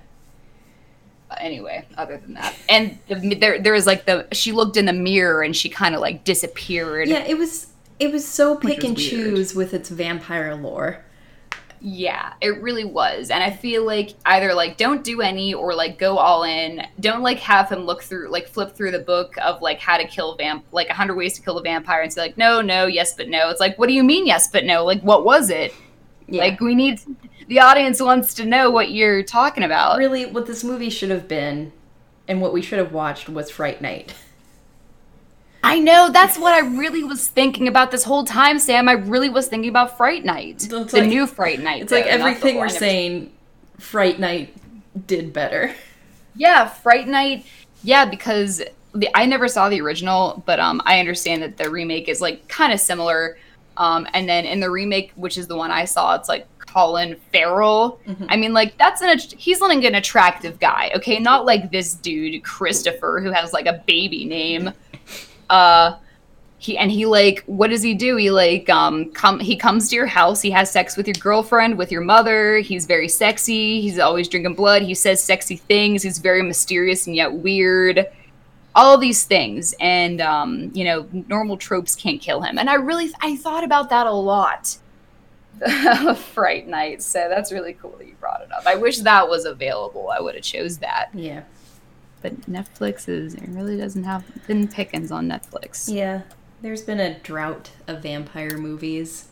[1.39, 4.93] Anyway other than that and the, there there was like the she looked in the
[4.93, 7.67] mirror and she kind of like disappeared Yeah, it was
[7.99, 9.09] it was so pick and weird.
[9.09, 11.03] choose with its vampire lore.
[11.85, 13.29] Yeah, it really was.
[13.29, 16.87] And I feel like either like don't do any or like go all in.
[17.01, 20.07] Don't like have him look through like flip through the book of like how to
[20.07, 22.85] kill vamp like a hundred ways to kill a vampire and say like no, no,
[22.85, 23.49] yes but no.
[23.49, 24.85] It's like what do you mean yes but no?
[24.85, 25.73] Like what was it?
[26.29, 26.43] Yeah.
[26.43, 27.01] Like we need
[27.49, 29.97] the audience wants to know what you're talking about.
[29.97, 31.73] really what this movie should have been
[32.29, 34.15] and what we should have watched was Fright Night.
[35.63, 38.89] I know that's what I really was thinking about this whole time, Sam.
[38.89, 40.55] I really was thinking about Fright Night.
[40.55, 41.83] It's the like- new Fright Night.
[41.83, 43.31] It's like though, the everything we're saying
[43.79, 44.55] Fright Night
[45.07, 45.73] did better.
[46.35, 47.45] Yeah, Fright Night.
[47.83, 48.61] Yeah, because
[48.93, 52.47] the, I never saw the original, but um, I understand that the remake is like
[52.47, 53.37] kind of similar.
[53.77, 57.15] Um, and then in the remake, which is the one I saw, it's like Colin
[57.31, 57.99] Farrell.
[58.29, 61.19] I mean, like that's an he's like an attractive guy, okay?
[61.19, 64.71] Not like this dude Christopher who has like a baby name.
[65.49, 65.97] Uh,
[66.63, 68.15] he and he like what does he do?
[68.15, 71.77] He like um come he comes to your house he has sex with your girlfriend
[71.77, 76.19] with your mother he's very sexy he's always drinking blood he says sexy things he's
[76.19, 78.07] very mysterious and yet weird.
[78.75, 82.57] All these things and um you know normal tropes can't kill him.
[82.57, 84.77] And i really i thought about that a lot.
[86.17, 88.65] Fright night so that's really cool that you brought it up.
[88.65, 90.09] I wish that was available.
[90.09, 91.09] I would have chose that.
[91.13, 91.43] Yeah.
[92.23, 96.21] But netflix is it really doesn't have thin pickings on netflix Yeah.
[96.63, 99.27] There's been a drought of vampire movies.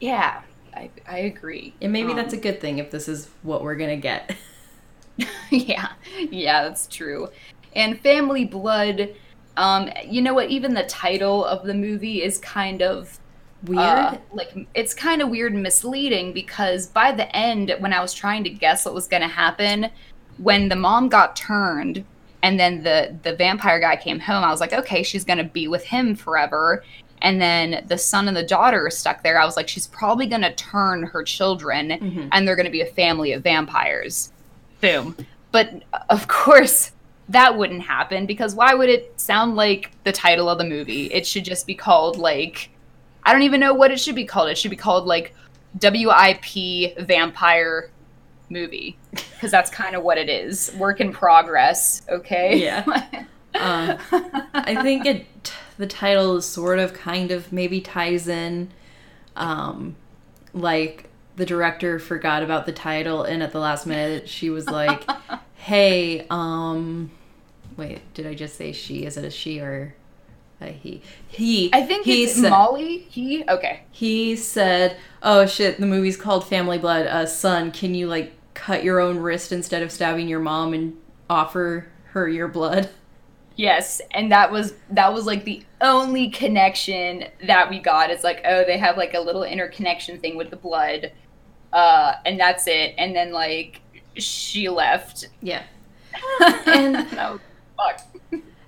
[0.00, 0.42] Yeah,
[0.72, 1.74] I, I agree.
[1.82, 4.36] And maybe that's a Um, good thing if this is what we're gonna get.
[5.50, 5.88] yeah,
[6.30, 7.28] yeah, that's true.
[7.74, 9.14] And Family Blood,
[9.56, 10.48] um, you know what?
[10.48, 13.18] Even the title of the movie is kind of
[13.64, 13.80] Weird.
[13.80, 18.14] uh, like it's kind of weird and misleading because by the end, when I was
[18.14, 19.90] trying to guess what was going to happen,
[20.38, 22.04] when the mom got turned
[22.42, 25.44] and then the the vampire guy came home, I was like, okay, she's going to
[25.44, 26.84] be with him forever.
[27.20, 29.38] And then the son and the daughter are stuck there.
[29.40, 32.28] I was like, she's probably going to turn her children, Mhm.
[32.32, 34.32] and they're going to be a family of vampires.
[34.80, 35.16] Boom.
[35.52, 36.90] But of course,
[37.28, 41.06] that wouldn't happen because why would it sound like the title of the movie?
[41.12, 42.70] It should just be called like
[43.24, 44.48] I don't even know what it should be called.
[44.48, 45.32] It should be called like
[45.80, 47.90] WIP vampire
[48.52, 50.72] movie because that's kind of what it is.
[50.76, 52.56] Work in progress, okay?
[52.56, 53.24] Yeah.
[53.54, 53.98] Um,
[54.54, 55.26] I think it
[55.76, 58.70] the title is sort of kind of maybe ties in
[59.36, 59.96] um
[60.54, 65.08] like the director forgot about the title and at the last minute she was like
[65.54, 67.10] hey um
[67.76, 69.94] wait did i just say she is it a she or
[70.60, 73.08] a he he I think he it's said, Mallhi.
[73.08, 73.82] He okay.
[73.90, 78.84] he said oh shit the movie's called family blood uh son can you like cut
[78.84, 80.96] your own wrist instead of stabbing your mom and
[81.28, 82.90] offer her your blood
[83.56, 88.10] Yes, and that was that was like the only connection that we got.
[88.10, 91.12] It's like, oh, they have like a little interconnection thing with the blood,
[91.72, 92.94] uh, and that's it.
[92.96, 93.80] And then like
[94.16, 95.28] she left.
[95.40, 95.62] yeah
[96.66, 97.40] and no,
[97.76, 98.00] fuck.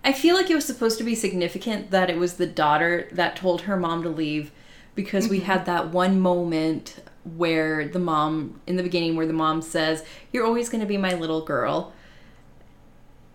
[0.05, 3.37] I feel like it was supposed to be significant that it was the daughter that
[3.37, 4.51] told her mom to leave
[4.95, 6.97] because we had that one moment
[7.37, 10.97] where the mom in the beginning where the mom says, "You're always going to be
[10.97, 11.93] my little girl."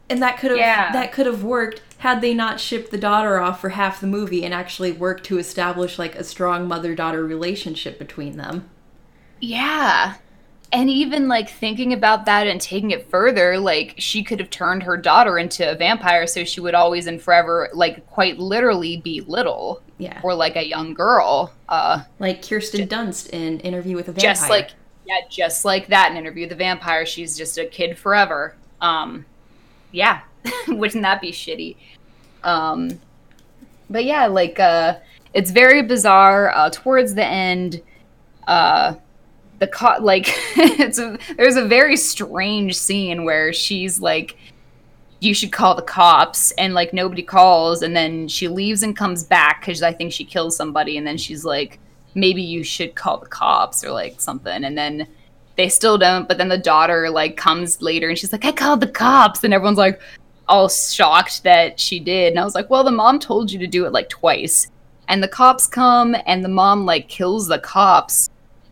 [0.09, 0.91] And that could have Yeah.
[0.91, 4.43] that could have worked had they not shipped the daughter off for half the movie
[4.45, 8.69] and actually worked to establish like a strong mother-daughter relationship between them.
[9.41, 10.15] Yeah.
[10.71, 14.83] And even like thinking about that and taking it further, like she could have turned
[14.83, 19.21] her daughter into a vampire so she would always and forever, like quite literally be
[19.21, 20.19] little Yeah.
[20.23, 21.51] or like a young girl.
[21.67, 24.29] Uh, Like Kirsten Dunst in Interview with a Vampire.
[24.33, 24.69] just like,
[25.07, 27.03] yeah, just like that in Interview with the Vampire.
[27.05, 28.55] She's just a kid forever.
[28.79, 29.25] Um,
[29.91, 30.21] yeah.
[30.67, 31.77] Wouldn't that be shitty?
[32.43, 32.99] Um,
[33.89, 34.97] but yeah, like, uh,
[35.33, 36.51] it's very bizarre.
[36.51, 37.81] Uh, towards the end,
[38.47, 38.93] uh,
[39.59, 40.25] the co- like
[40.57, 44.37] it's a there's a very strange scene where she's like
[45.21, 49.23] you should call the cops and like nobody calls and then she leaves and comes
[49.23, 51.79] back because i think she kills somebody and then she's like
[52.15, 55.07] maybe you should call the cops or like something and then
[55.57, 58.79] they still don't but then the daughter like comes later and she's like i called
[58.79, 59.99] the cops and everyone's like
[60.47, 63.67] all shocked that she did and i was like well the mom told you to
[63.67, 64.67] do it like twice
[65.09, 68.29] and the cops come and the mom like kills the cops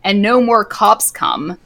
[0.07, 1.59] and no more cops come.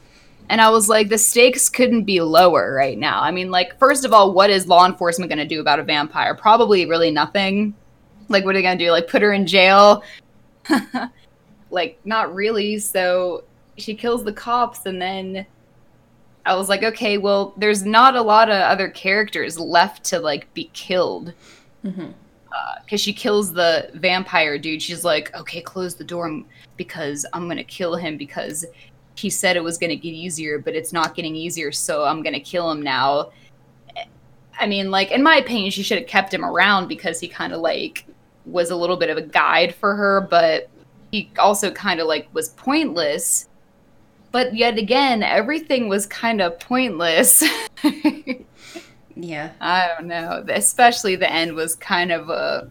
[0.48, 3.22] And I was like, the stakes couldn't be lower right now.
[3.22, 5.84] I mean, like, first of all, what is law enforcement going to do about a
[5.84, 6.34] vampire?
[6.34, 7.72] Probably really nothing.
[8.28, 8.90] Like, what are they going to do?
[8.90, 10.02] Like, put her in jail?
[11.70, 12.80] like, not really.
[12.80, 13.44] So
[13.78, 15.46] she kills the cops, and then
[16.44, 20.52] I was like, okay, well, there's not a lot of other characters left to, like,
[20.52, 21.32] be killed
[21.84, 22.14] Mhm.
[22.52, 24.82] Uh, because she kills the vampire dude.
[24.82, 26.42] She's like, okay, close the door
[26.76, 28.66] because I'm gonna kill him because
[29.14, 32.40] he said it was gonna get easier, but it's not getting easier, so I'm gonna
[32.40, 33.30] kill him now.
[33.96, 34.04] Eh,
[34.60, 37.54] I mean, like in my opinion, she should have kept him around because he kind
[37.54, 38.04] of like
[38.44, 40.68] was a little bit of a guide for her, but
[41.10, 43.48] he also kind of like was pointless.
[44.30, 47.42] But yet again, everything was kind of pointless.
[49.16, 49.52] yeah.
[49.60, 50.44] I don't know.
[50.48, 52.70] Especially the end was kind of a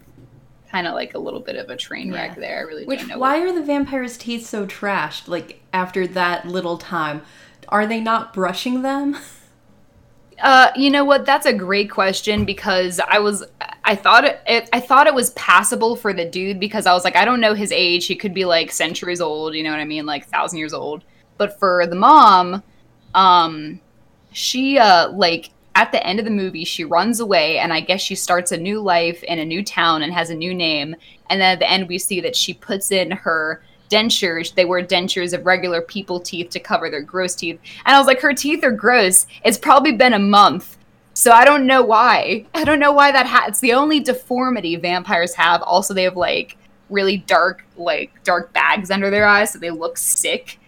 [0.72, 2.40] kind of like a little bit of a train wreck Yeah.
[2.40, 2.58] there.
[2.60, 3.18] I really Which don't know.
[3.20, 5.28] why are the vampire's teeth so trashed?
[5.28, 7.22] Like after that little time,
[7.70, 9.18] are they not brushing them?
[10.42, 11.24] Uh, you know what?
[11.24, 13.44] That's a great question because I was,
[13.84, 17.04] I thought it, it, I thought it was passable for the dude because I was
[17.04, 18.08] like, I don't know his age.
[18.08, 19.54] He could be like centuries old.
[19.54, 20.08] You know what I mean?
[20.08, 21.04] Like thousand years old.
[21.38, 22.64] But for the mom,
[23.14, 23.80] um,
[24.32, 28.02] she uh like at the end of the movie she runs away and I guess
[28.02, 30.96] she starts a new life in a new town and has a new name.
[31.30, 34.56] And then at the end we see that she puts in her dentures.
[34.56, 37.60] They wear dentures of regular people teeth to cover their gross teeth.
[37.86, 39.28] And I was like, her teeth are gross.
[39.44, 40.78] It's probably been a month.
[41.14, 42.46] So I don't know why.
[42.54, 45.62] I don't know why that ha- it's the only deformity vampires have.
[45.64, 46.58] Also, they have like
[46.90, 50.60] really dark, like dark bags under their eyes, so they look sick.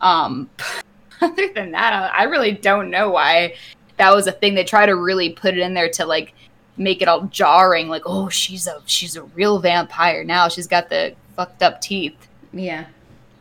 [0.00, 0.48] Um,
[1.20, 3.54] other than that, I I really don't know why
[3.98, 4.54] that was a thing.
[4.54, 6.32] They try to really put it in there to like
[6.76, 7.88] make it all jarring.
[7.88, 10.48] Like, oh, she's a she's a real vampire now.
[10.48, 12.16] She's got the fucked up teeth.
[12.52, 12.86] Yeah.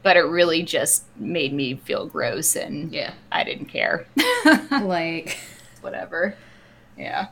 [0.03, 3.13] But it really just made me feel gross, and Yeah.
[3.31, 4.05] I didn't care.
[4.71, 5.37] Like
[5.81, 6.35] Whatever.
[6.97, 7.27] Yeah.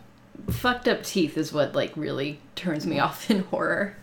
[0.49, 3.95] fucked up teeth is what like really turns me off in horror.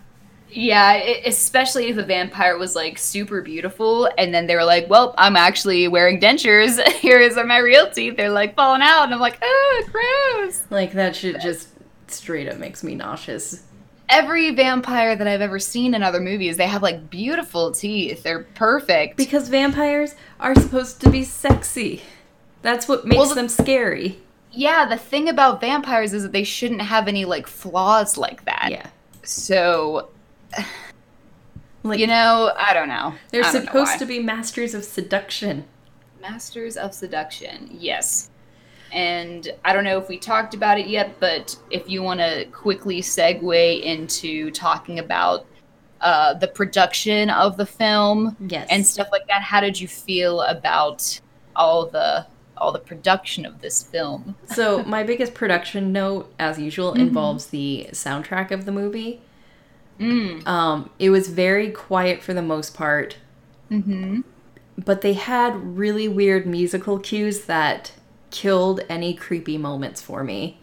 [0.55, 4.88] Yeah, e- especially if a vampire was like super beautiful and then they were like,
[4.91, 6.81] well, I'm actually wearing dentures.
[7.01, 8.17] Here's my real teeth.
[8.17, 9.05] They're like falling out.
[9.05, 10.65] And I'm like, oh, gross.
[10.71, 11.69] Like that shit just
[12.09, 13.62] straight up makes me nauseous.
[14.09, 18.23] Every vampire that I've ever seen in other movies, they have like beautiful teeth.
[18.23, 19.17] They're perfect.
[19.17, 22.03] Because vampires are supposed to be sexy.
[22.61, 24.19] That's what makes Well, the- them scary.
[24.51, 28.69] yeah, the thing about vampires is that they shouldn't have any like flaws like that.
[28.71, 28.87] Yeah.
[29.23, 30.11] So,
[31.85, 33.13] Like you know, I don't know.
[33.31, 33.98] they're don't supposed why.
[33.98, 35.65] to be masters of seduction.
[36.21, 38.31] Masters of Seduction, yes.
[38.92, 42.44] And I don't know if we talked about it yet, but if you want to
[42.53, 45.44] quickly segue into talking about
[46.00, 48.69] uh, the production of the film Yes.
[48.71, 51.21] and stuff like that, how did you feel about
[51.57, 52.25] all the
[52.57, 54.37] all the production of this film?
[54.46, 59.21] So my biggest production note, as usual, involves the soundtrack of the movie.
[60.03, 60.46] Mm.
[60.46, 63.17] Um, it was very quiet for the most part,
[63.71, 64.21] Mm-hmm.
[64.85, 67.92] but they had really weird musical cues that
[68.31, 70.59] killed any creepy moments for me.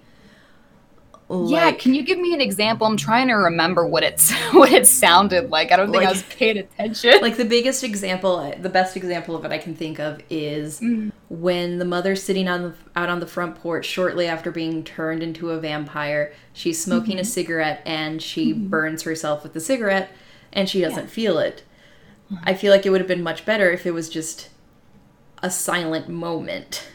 [1.31, 2.87] Yeah, can you give me an example?
[2.87, 5.71] I'm trying to remember what it's what it sounded like.
[5.71, 7.21] I don't think I was paying attention.
[7.21, 11.11] like the biggest example, the best example of it I can think of is Mm.
[11.29, 15.21] when the mother's sitting on the, out on the front porch shortly after being turned
[15.21, 16.33] into a vampire.
[16.53, 17.21] She's smoking Mm-hmm.
[17.21, 20.11] a cigarette and she burns herself with the cigarette,
[20.51, 21.63] and she doesn't feel it.
[22.43, 24.49] I feel like it would have been much better if it was just
[25.43, 26.87] a silent moment.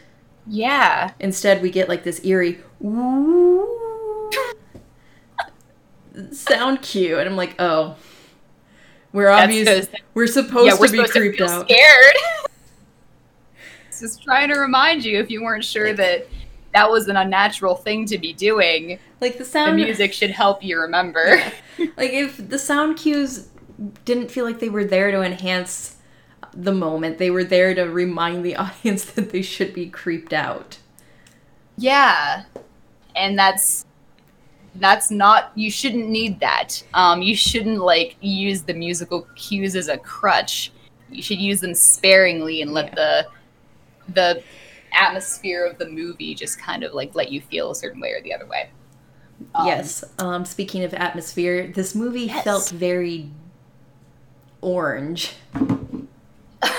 [0.47, 1.11] yeah.
[1.19, 3.84] Instead, we get like this eerie ooh,
[6.31, 7.95] sound cue, and I'm like, oh,
[9.11, 9.67] we're obvious.
[9.67, 11.65] supposed to- we're supposed yeah, we're to be supposed to creeped feel out.
[11.69, 12.15] scared.
[13.99, 16.27] Just trying to remind you if you weren't sure that
[16.73, 18.99] that was an unnatural thing to be doing.
[19.21, 21.41] Like the sound The sound music should help you remember.
[21.79, 23.47] like if the sound cues
[24.03, 25.95] didn't feel like they were there to enhance
[26.53, 30.77] the moment, they were there to remind the audience that they should be creeped out.
[31.77, 32.43] Yeah.
[33.15, 33.84] And that's
[34.75, 36.81] that's not you shouldn't need that.
[36.93, 40.71] Um you shouldn't like use the musical cues as a crutch.
[41.09, 42.95] You should use them sparingly and let Yeah.
[42.95, 43.27] the
[44.13, 44.43] the
[44.93, 48.21] atmosphere of the movie just kind of like let you feel a certain way or
[48.21, 48.69] the other way.
[49.53, 50.03] Um, yes.
[50.19, 52.43] Um, speaking of atmosphere, this movie Yes.
[52.43, 53.29] felt very
[54.61, 55.33] orange.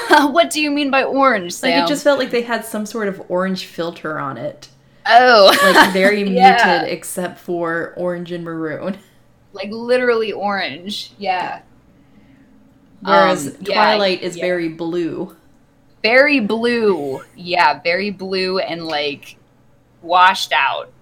[0.09, 3.09] what do you mean by orange, Like it just felt like they had some sort
[3.09, 4.68] of orange filter on it.
[5.09, 6.83] Oh, Like very Yeah.
[6.83, 8.99] muted except for orange and maroon.
[9.53, 11.13] like literally orange.
[11.19, 11.63] Yeah.
[13.01, 14.45] Whereas Um, yeah, Twilight is yeah.
[14.45, 15.37] very blue.
[16.03, 17.23] very blue.
[17.35, 19.37] Yeah, very blue and like
[20.03, 20.93] washed out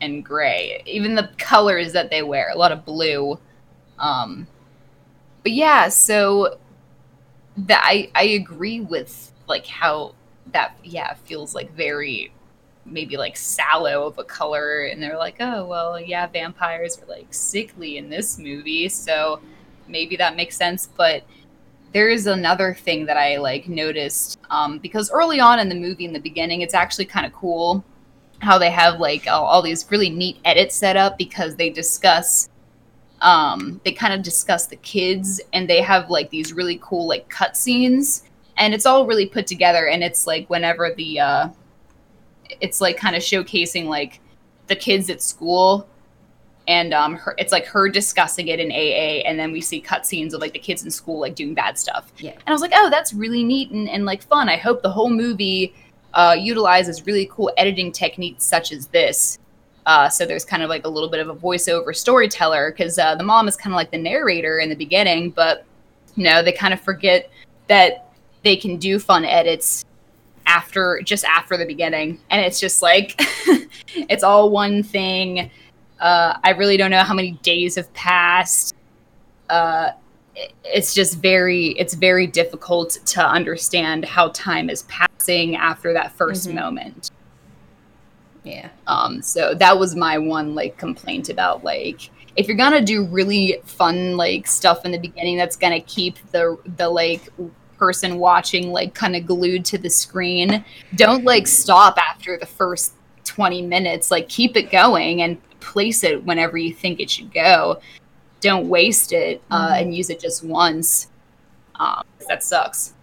[0.00, 0.82] and gray.
[0.86, 3.38] Even the colors that they wear, a lot of blue.
[3.98, 4.48] Um
[5.44, 6.58] but yeah, so
[7.56, 10.14] that I I agree with like how
[10.52, 12.32] that yeah, feels like very
[12.90, 17.32] maybe like sallow of a color and they're like, "Oh, well, yeah, vampires are like
[17.32, 19.40] sickly in this movie." So
[19.88, 21.24] maybe that makes sense, but
[21.92, 26.04] there is another thing that I like noticed um, because early on in the movie,
[26.04, 27.84] in the beginning, it's actually kind of cool
[28.40, 32.48] how they have like all, all these really neat edits set up because they discuss,
[33.20, 37.28] um, they kind of discuss the kids and they have like these really cool like
[37.28, 38.24] cut scenes
[38.56, 41.48] and it's all really put together and it's like whenever the, uh,
[42.60, 44.20] it's like kind of showcasing like
[44.66, 45.88] the kids at school
[46.68, 50.32] and um her, it's like her discussing it in AA and then we see cutscenes
[50.32, 52.12] of like the kids in school like doing bad stuff.
[52.18, 52.32] Yeah.
[52.32, 54.48] And I was like, "Oh, that's really neat and, and like fun.
[54.48, 55.74] I hope the whole movie
[56.14, 59.38] uh utilizes really cool editing techniques such as this."
[59.86, 63.14] Uh, so there's kind of like a little bit of a voiceover storyteller because uh,
[63.14, 65.64] the mom is kind of like the narrator in the beginning, but
[66.16, 67.30] you know they kind of forget
[67.68, 68.12] that
[68.44, 69.84] they can do fun edits
[70.50, 73.14] after just after the beginning, and it's just like
[73.94, 75.50] it's all one thing.
[76.00, 78.74] Uh, I really don't know how many days have passed.
[79.48, 79.90] Uh,
[80.64, 86.48] it's just very, it's very difficult to understand how time is passing after that 1st
[86.48, 86.54] Mhm.
[86.54, 87.10] moment.
[88.44, 88.70] Yeah.
[88.86, 93.60] Um, so that was my one like complaint about like if you're gonna do really
[93.64, 97.28] fun like stuff in the beginning that's gonna keep the the like
[97.80, 100.62] person watching like kind of glued to the screen,
[100.94, 102.92] don't like stop after the first
[103.24, 104.10] 20 minutes.
[104.10, 107.80] Like keep it going and place it whenever you think it should go.
[108.40, 109.80] Don't waste it uh, Mhm.
[109.82, 111.08] and use it just once.
[111.76, 112.92] Um, that sucks.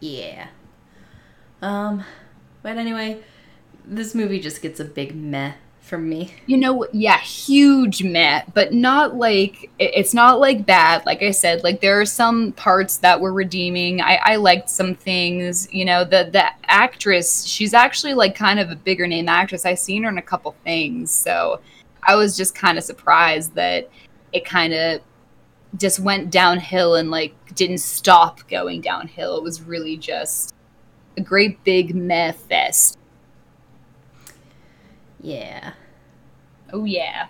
[0.00, 0.48] Yeah.
[1.62, 2.04] Um,
[2.62, 3.22] but anyway,
[3.84, 5.54] this movie just gets a big meh
[5.86, 6.34] from me.
[6.46, 11.62] you know yeah huge meh but not like it's not like bad like i said
[11.62, 14.00] like there are some parts that were redeeming.
[14.00, 18.70] I i liked some things you know the the actress she's actually like kind of
[18.70, 19.64] a bigger name actress.
[19.64, 21.60] I've seen her in a couple things so
[22.02, 23.88] i was just kind of surprised that
[24.32, 25.00] it kind of
[25.76, 29.36] just went downhill and like didn't stop going downhill.
[29.36, 30.54] It was really just
[31.16, 32.98] a great big meh fest
[35.20, 35.72] Yeah.
[36.72, 37.26] Oh yeah.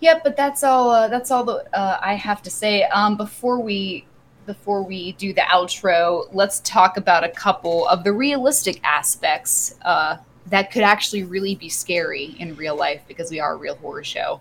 [0.00, 0.90] Yep, but that's all.
[0.90, 2.84] Uh, that's all that uh, I have to say.
[2.84, 4.06] Um, before we
[4.46, 10.16] before we do the outro, let's talk about a couple of the realistic aspects uh,
[10.46, 14.02] that could actually really be scary in real life because we are a real horror
[14.02, 14.40] show.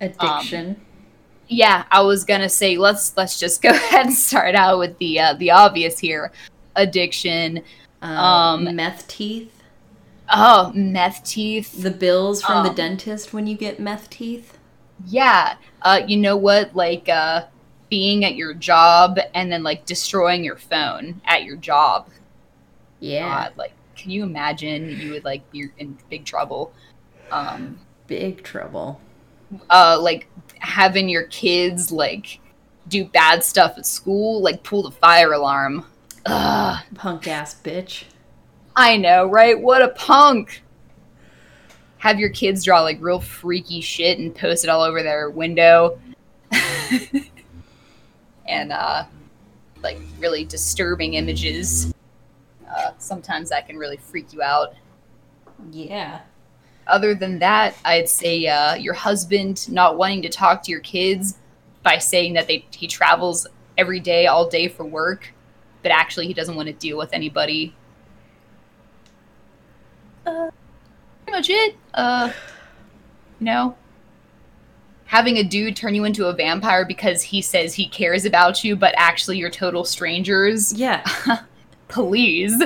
[0.00, 0.80] Addiction.
[1.48, 5.20] Yeah, I was gonna say let's let's just go ahead and start out with the
[5.20, 6.32] uh, the obvious here,
[6.76, 7.62] addiction.
[8.00, 9.53] um, um, meth teeth.
[10.32, 11.82] Oh, meth teeth.
[11.82, 14.58] The bills from the um, dentist when you get meth teeth.
[15.06, 15.56] Yeah.
[15.82, 16.74] Uh, you know what?
[16.74, 17.46] Like uh,
[17.90, 22.08] being at your job and then like destroying your phone at your job.
[23.00, 23.28] Yeah.
[23.48, 24.88] God, like, can you imagine?
[24.98, 26.72] You would like be in big trouble.
[27.30, 29.00] Um, Big trouble.
[29.70, 30.26] uh, like
[30.58, 32.38] having your kids like
[32.88, 35.84] do bad stuff at school, like pull the fire alarm.
[36.26, 36.82] Ugh.
[36.94, 38.04] Punk ass bitch.
[38.76, 39.60] I know, right?
[39.60, 40.62] What a punk.
[41.98, 45.98] Have your kids draw like real freaky shit and post it all over their window.
[48.48, 49.04] and uh
[49.82, 51.94] like really disturbing images.
[52.68, 54.74] Uh sometimes that can really freak you out.
[55.70, 56.20] Yeah.
[56.86, 61.38] Other than that, I'd say uh, your husband not wanting to talk to your kids
[61.82, 63.46] by saying that they he travels
[63.78, 65.32] every day, all day for work,
[65.82, 67.74] but actually he doesn't want to deal with anybody.
[70.26, 70.50] Uh,
[71.24, 71.76] pretty much it.
[71.94, 72.32] Uh,
[73.40, 73.76] you know,
[75.06, 78.76] having a dude turn you into a vampire because he says he cares about you,
[78.76, 80.72] but actually you're total strangers.
[80.72, 81.04] Yeah.
[81.88, 82.62] Please.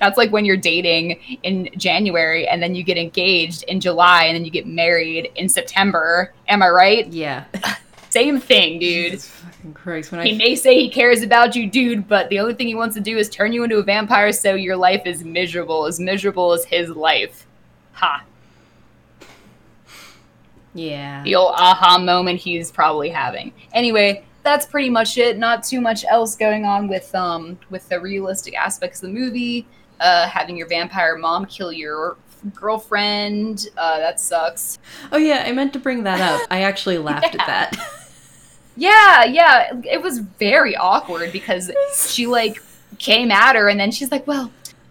[0.00, 4.34] That's like when you're dating in January and then you get engaged in July and
[4.34, 6.32] then you get married in September.
[6.48, 7.06] Am I right?
[7.12, 7.44] Yeah.
[8.08, 9.22] Same thing, dude.
[9.74, 10.12] Christ.
[10.12, 12.74] When He I may say he cares about you, dude, but the only thing he
[12.74, 15.98] wants to do is turn you into a vampire so your life is miserable, as
[16.00, 17.46] miserable as his life.
[17.92, 18.24] Ha.
[20.74, 21.22] Yeah.
[21.24, 23.52] The old aha moment he's probably having.
[23.72, 25.36] Anyway, that's pretty much it.
[25.38, 29.66] Not too much else going on with um with the realistic aspects of the movie.
[29.98, 32.16] Uh, having your vampire mom kill your
[32.54, 33.68] girlfriend.
[33.76, 34.78] Uh, that sucks.
[35.12, 36.46] Oh yeah, I meant to bring that up.
[36.50, 37.42] I actually laughed Yeah.
[37.42, 37.99] at that.
[38.76, 39.72] Yeah, yeah.
[39.84, 42.62] It was very awkward because she like
[42.98, 44.50] came at her and then she's like, "Well,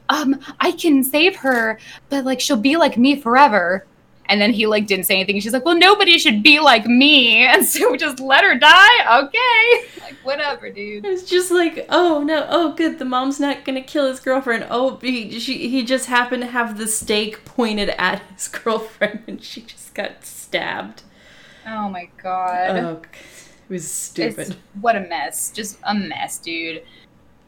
[0.10, 3.86] um, I can save her, but like she'll be like me forever."
[4.28, 5.40] And then he like didn't say anything.
[5.40, 9.22] She's like, "Well, nobody should be like me," and so we just let her die.
[9.24, 11.04] Okay, like whatever, dude.
[11.06, 14.68] It's just like, oh no, oh good, the mom's not gonna kill his girlfriend.
[14.70, 19.44] Oh, he, she, he just happened to have the stake pointed at his girlfriend, and
[19.44, 21.02] she just got stabbed.
[21.66, 22.78] Oh my god.
[22.78, 23.02] Oh,
[23.70, 24.50] it was stupid.
[24.50, 25.52] It's, what a mess.
[25.52, 26.84] Just a mess, dude.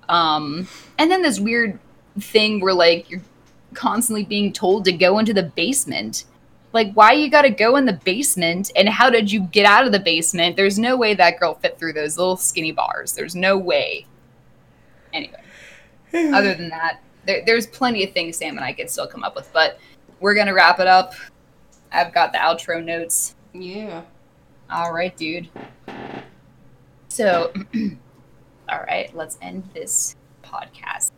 [0.08, 0.68] Um,
[1.00, 1.80] and then this weird
[2.20, 3.22] thing where like you're
[3.74, 6.26] constantly being told to go into the basement.
[6.74, 8.72] Like, why you gotta go in the basement?
[8.76, 10.56] And how did you get out of the basement?
[10.56, 13.14] There's no way that girl fit through those little skinny bars.
[13.14, 14.06] There's no way.
[15.12, 15.42] Anyway,
[16.14, 19.36] other than that, there, there's plenty of things Sam and I could still come up
[19.36, 19.80] with, but
[20.20, 21.14] we're gonna wrap it up.
[21.92, 23.36] I've got the outro notes.
[23.54, 24.04] Yeah.
[24.72, 25.50] All right, dude.
[27.10, 27.52] So,
[28.70, 31.12] all right, let's end this podcast.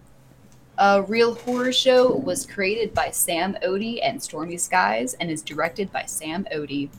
[0.79, 5.91] A Real Horror Show was created by Sam Odie and Stormy Skies and is directed
[5.91, 6.89] by Sam Odie.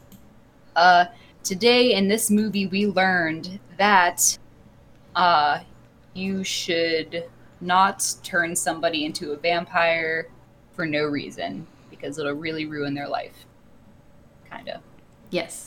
[0.77, 1.07] Uh,
[1.43, 4.39] today in this movie, we learned that
[5.17, 5.59] uh,
[6.15, 7.25] you should
[7.61, 10.29] not turn somebody into a vampire
[10.73, 13.45] for no reason because it'll really ruin their life.
[14.49, 14.83] Kind of.
[15.31, 15.67] Yes.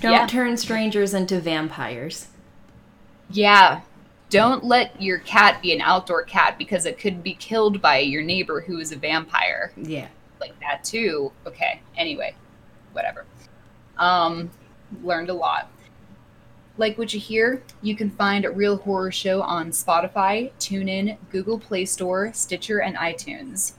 [0.00, 0.26] Don't Yeah.
[0.26, 2.28] turn strangers into vampires.
[3.30, 3.80] Yeah.
[4.28, 8.22] Don't let your cat be an outdoor cat because it could be killed by your
[8.22, 9.72] neighbor who is a vampire.
[9.76, 10.08] Yeah.
[10.40, 11.32] Like that too.
[11.46, 11.80] Okay.
[11.96, 12.34] Anyway,
[12.92, 13.24] whatever.
[13.98, 14.50] Um,
[15.02, 15.68] learned a lot.
[16.78, 21.58] Like what you hear, you can find a Real Horror Show on Spotify, TuneIn, Google
[21.58, 23.72] Play Store, Stitcher, and iTunes.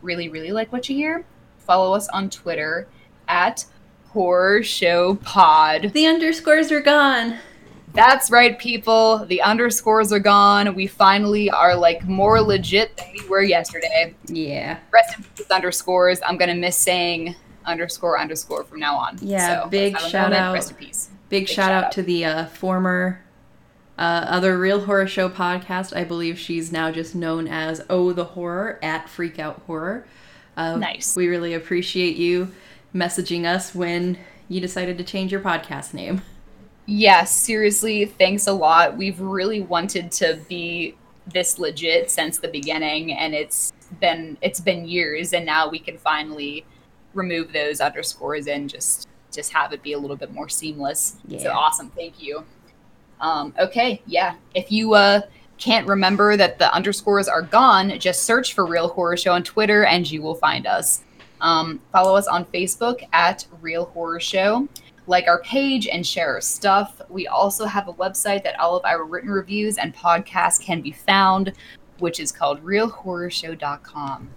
[0.00, 1.24] Really, really like what you hear?
[1.58, 2.86] Follow us on Twitter
[3.28, 3.66] at
[4.12, 5.92] Horror Show Pod.
[5.94, 7.38] The underscores are gone.
[7.94, 9.24] That's right, people.
[9.26, 10.74] The underscores are gone.
[10.74, 14.14] We finally are like more legit than we were yesterday.
[14.26, 14.78] Yeah.
[14.92, 16.20] Rest in peace, underscores.
[16.26, 17.34] I'm gonna miss saying
[17.64, 19.18] underscore underscore from now on.
[19.20, 20.54] Yeah, So, big shout out.
[20.54, 21.08] Rest in peace.
[21.28, 23.22] Big, Big shout, shout out, to the uh, former
[23.98, 25.94] uh, other Real Horror Show podcast.
[25.96, 30.06] I believe she's now just known as Oh the Horror at Freak Out Horror.
[30.56, 31.14] Uh, Nice.
[31.16, 32.50] We really appreciate you
[32.94, 34.18] messaging us when
[34.48, 36.22] you decided to change your podcast name.
[36.86, 38.96] Yeah, seriously, thanks a lot.
[38.96, 40.96] We've really wanted to be
[41.32, 45.96] this legit since the beginning, and it's been it's been years, and now we can
[45.96, 46.64] finally
[47.14, 51.16] remove those underscores and just just have it be a little bit more seamless.
[51.28, 51.48] So Yeah.
[51.50, 52.44] awesome, thank you.
[53.20, 54.34] Um, okay, yeah.
[54.54, 55.20] If you uh,
[55.58, 59.84] can't remember that the underscores are gone, just search for Real Horror Show on Twitter,
[59.84, 61.02] and you will find us.
[61.42, 64.68] Um, follow us on Facebook at Real Horror Show
[65.06, 67.00] like our page and share our stuff.
[67.08, 70.92] We also have a website that all of our written reviews and podcasts can be
[70.92, 71.52] found,
[71.98, 74.30] which is called realhorrorshow.com.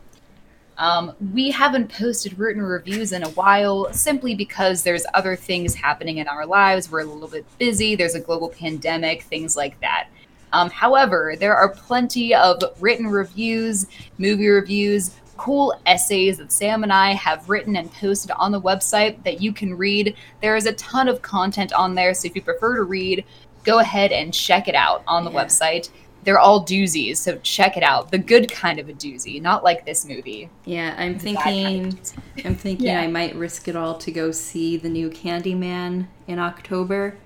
[0.77, 6.17] Um, we haven't posted written reviews in a while simply because there's other things happening
[6.17, 6.91] in our lives.
[6.91, 10.09] We're a little bit busy, there's a global pandemic, things like that.
[10.51, 13.87] Um, however, there are plenty of written reviews,
[14.17, 19.23] movie reviews, cool essays that Sam and I have written and posted on the website
[19.23, 20.15] that you can read.
[20.41, 23.25] There is a ton of content on there, so if you prefer to read,
[23.63, 25.43] go ahead and check it out on the Yeah.
[25.45, 25.89] website.
[26.23, 28.09] They're all doozies, so check it out.
[28.11, 30.49] The good kind of a doozy, not like this movie.
[30.65, 31.87] Yeah, I'm bad kind thinking.
[31.87, 32.11] of.
[32.45, 33.01] I'm thinking Yeah.
[33.01, 37.17] I might risk it all to go see the new Candyman in October.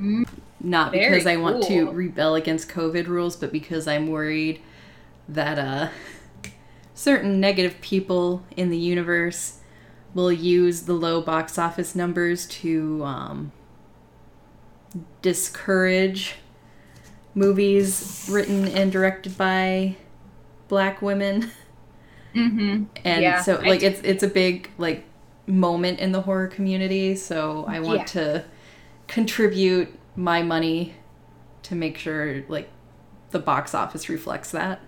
[0.00, 0.28] Mm,
[0.60, 4.60] Not Very because I want to rebel against COVID rules, but because I'm worried
[5.28, 5.88] that uh,
[6.96, 9.60] certain negative people in the universe
[10.14, 13.52] will use the low box office numbers to um,
[15.22, 16.36] discourage
[17.34, 19.96] movies written and directed by
[20.68, 21.50] black women.
[22.34, 22.84] Mm-hmm.
[23.04, 25.04] And Yeah, so like it's it's a big like
[25.46, 28.04] moment in the horror community, so I want Yeah.
[28.04, 28.44] to
[29.08, 30.94] contribute my money
[31.64, 32.70] to make sure like
[33.30, 34.80] the box office reflects that.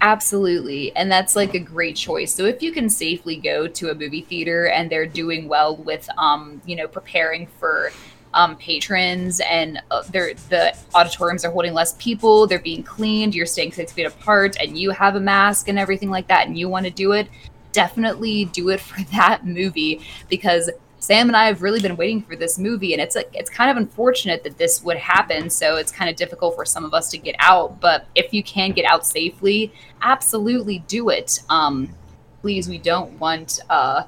[0.00, 0.94] Absolutely.
[0.94, 2.32] And that's like a great choice.
[2.32, 6.08] So if you can safely go to a movie theater and they're doing well with
[6.18, 7.90] um, you know, preparing for
[8.34, 13.72] um patrons and uh, the auditoriums are holding less people, they're being cleaned, you're staying
[13.72, 16.84] 6 feet apart and you have a mask and everything like that and you want
[16.84, 17.26] to do it,
[17.72, 20.70] definitely do it for that movie because
[21.08, 23.70] Sam and I have really been waiting for this movie, and it's like it's kind
[23.70, 25.48] of unfortunate that this would happen.
[25.48, 27.80] So it's kind of difficult for some of us to get out.
[27.80, 31.40] But if you can get out safely, absolutely do it.
[31.48, 31.94] Um,
[32.42, 34.02] please, we don't want uh,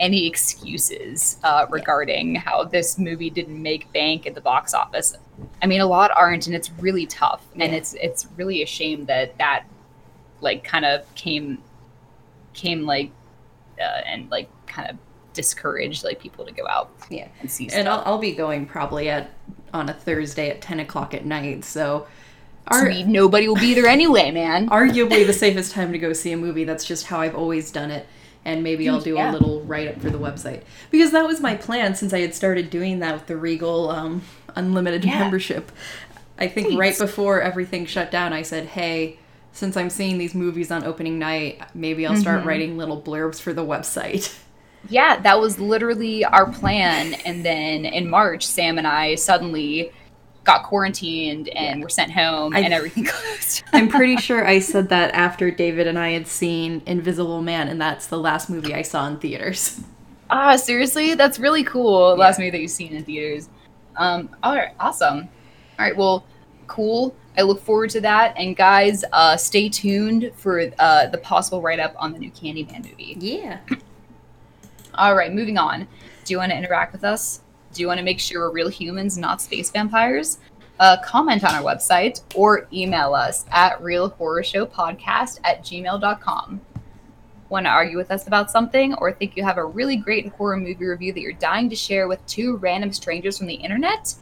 [0.00, 5.14] any excuses uh, regarding how this movie didn't make bank at the box office.
[5.60, 9.04] I mean, a lot aren't, and it's really tough, and it's it's really a shame
[9.04, 9.66] that that
[10.40, 11.58] like kind of came
[12.54, 13.10] came like
[13.78, 14.96] uh, and like kind of
[15.36, 17.28] discouraged like people to go out Yeah.
[17.40, 18.02] and see And I'll.
[18.04, 19.30] I'll be going probably at
[19.72, 21.64] on a Thursday at ten o'clock at night.
[21.64, 22.06] So,
[22.66, 24.68] ar- nobody will be there anyway, man.
[24.70, 26.64] arguably the safest time to go see a movie.
[26.64, 28.06] That's just how I've always done it.
[28.44, 29.30] And maybe I'll do Yeah.
[29.30, 32.32] a little write up for the website because that was my plan since I had
[32.34, 34.22] started doing that with the Regal um,
[34.54, 35.18] Unlimited Yeah.
[35.18, 35.70] membership.
[36.38, 36.78] I think Thanks.
[36.78, 39.18] right before everything shut down, I said, "Hey,
[39.52, 42.46] since I'm seeing these movies on opening night, maybe I'll start Mhm.
[42.46, 44.32] writing little blurbs for the website."
[44.88, 47.14] Yeah, that was literally our plan.
[47.24, 49.90] And then in March, Sam and I suddenly
[50.44, 53.64] got quarantined and were sent home, I- and everything closed.
[53.72, 57.80] I'm pretty sure I said that after David and I had seen Invisible Man, and
[57.80, 59.80] that's the last movie I saw in theaters.
[60.30, 62.10] ah, seriously, that's really cool.
[62.16, 62.22] Yeah.
[62.24, 63.48] Last movie that you've seen in theaters.
[63.96, 65.28] Um, all right, awesome.
[65.78, 66.24] All right, well,
[66.68, 67.14] cool.
[67.38, 68.34] I look forward to that.
[68.38, 72.84] And guys, uh, stay tuned for uh, the possible write up on the new Candyman
[72.88, 73.16] movie.
[73.18, 73.58] Yeah.
[74.96, 75.86] All right, moving on.
[76.24, 77.42] Do you want to interact with us?
[77.72, 80.38] Do you want to make sure we're real humans, not space vampires?
[80.78, 86.60] Uh, comment on our website or email us at realhorrorshowpodcast at gmail.com.
[87.48, 90.56] Want to argue with us about something or think you have a really great horror
[90.56, 94.14] movie review that you're dying to share with two random strangers from the internet?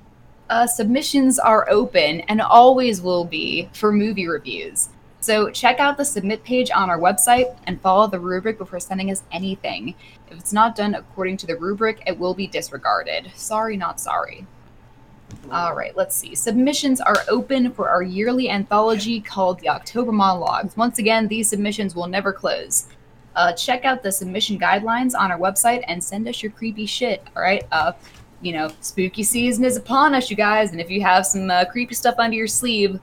[0.51, 4.91] Uh, submissions are open and always will be for movie reviews.
[5.25, 9.11] So check out the submit page on our website and follow the rubric before sending
[9.11, 9.95] us anything.
[10.31, 13.33] If it's not done according to the rubric, it will be disregarded.
[13.35, 14.47] Sorry, not sorry.
[15.51, 16.35] All right, let's see.
[16.35, 20.77] Submissions are open for our yearly anthology called the October Monologues.
[20.77, 22.89] Once again, these submissions will never close.
[23.35, 27.27] Uh, check out the submission guidelines on our website and send us your creepy shit.
[27.35, 27.65] All right.
[27.73, 27.93] Uh,
[28.43, 30.73] you know, spooky season is upon us, you guys.
[30.73, 33.01] And if you have some uh, creepy stuff under your sleeve,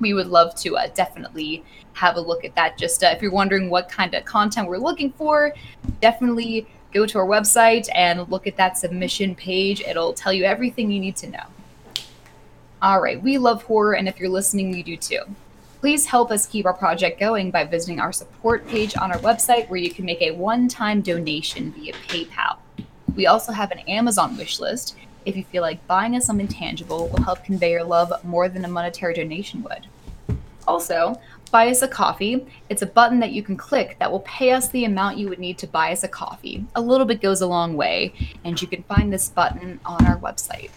[0.00, 2.78] we would love to uh, definitely have a look at that.
[2.78, 5.54] Just uh, if you're wondering what kind of content we're looking for,
[6.00, 9.80] definitely go to our website and look at that submission page.
[9.80, 11.44] It'll tell you everything you need to know.
[12.80, 15.22] All right, we love horror, and if you're listening, we do too.
[15.80, 19.68] Please help us keep our project going by visiting our support page on our website
[19.68, 22.58] where you can make a one time donation via PayPal.
[23.14, 24.96] We also have an Amazon wish list
[25.28, 28.64] if you feel like buying us something tangible will help convey your love more than
[28.64, 29.86] a monetary donation would.
[30.66, 31.20] Also,
[31.50, 32.46] buy us a coffee.
[32.68, 35.38] It's a button that you can click that will pay us the amount you would
[35.38, 36.64] need to buy us a coffee.
[36.74, 38.12] A little bit goes a long way,
[38.44, 40.70] and you can find this button on our website.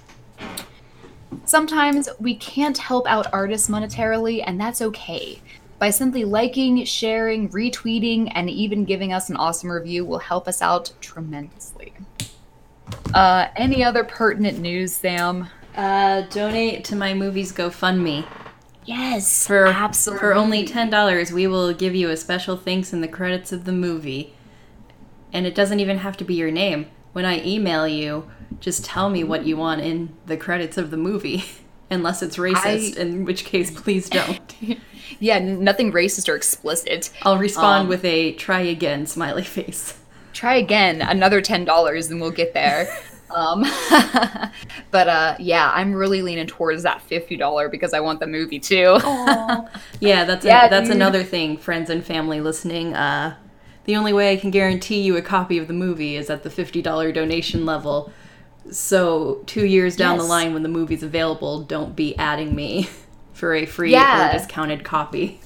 [1.46, 5.42] Sometimes we can't help out artists monetarily, and that's okay.
[5.80, 10.62] By simply liking, sharing, retweeting, and even giving us an awesome review will help us
[10.62, 11.94] out tremendously.
[13.14, 15.48] Uh, any other pertinent news, Sam?
[15.76, 18.26] Uh, donate to my movies GoFundMe.
[18.86, 20.20] Yes, For absolutely.
[20.20, 23.66] for only ten dollars, we will give you a special thanks in the credits of
[23.66, 24.34] the movie.
[25.32, 26.88] And it doesn't even have to be your name.
[27.14, 28.30] When I email you,
[28.60, 31.44] just tell me what you want in the credits of the movie.
[31.92, 34.40] Unless it's racist, I- in which case please don't.
[35.20, 37.12] yeah, nothing racist or explicit.
[37.24, 39.94] I'll respond Um, with a try again smiley face.
[40.34, 42.88] Try again, another ten dollars, and we'll get there.
[43.32, 43.62] um,
[44.92, 48.60] but uh, yeah, I'm really leaning towards that fifty dollar because I want the movie
[48.60, 48.98] too.
[50.00, 50.96] Yeah, that's Yeah, a, that's dude.
[50.96, 52.96] another thing, friends and family listening.
[52.96, 53.36] Uh,
[53.86, 56.50] the only way I can guarantee you a copy of the movie is at the
[56.50, 58.12] fifty dollar donation level.
[58.72, 62.90] So two years down the line, when the movie's available, don't be adding me
[63.34, 64.30] for a free Yeah.
[64.30, 65.41] or discounted copy.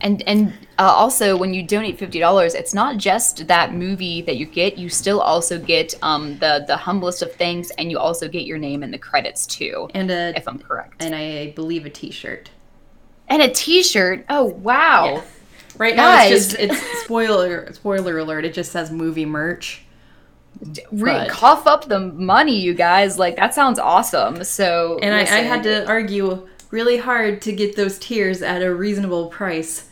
[0.00, 4.36] And and uh, also when you donate fifty dollars, it's not just that movie that
[4.36, 4.78] you get.
[4.78, 8.58] You still also get um, the the humblest of things, and you also get your
[8.58, 9.88] name in the credits too.
[9.94, 11.02] And a if I'm correct.
[11.02, 12.50] and I believe a T-shirt.
[13.28, 14.24] And a T-shirt.
[14.28, 15.04] Oh wow!
[15.06, 15.22] Yeah.
[15.78, 18.44] Right now it's just it's spoiler spoiler alert.
[18.44, 19.84] It just says movie merch.
[20.92, 23.18] Re- cough up the money, you guys.
[23.18, 24.44] Like that sounds awesome.
[24.44, 28.74] So And I, I had to argue really hard to get those tiers at a
[28.74, 29.88] reasonable price.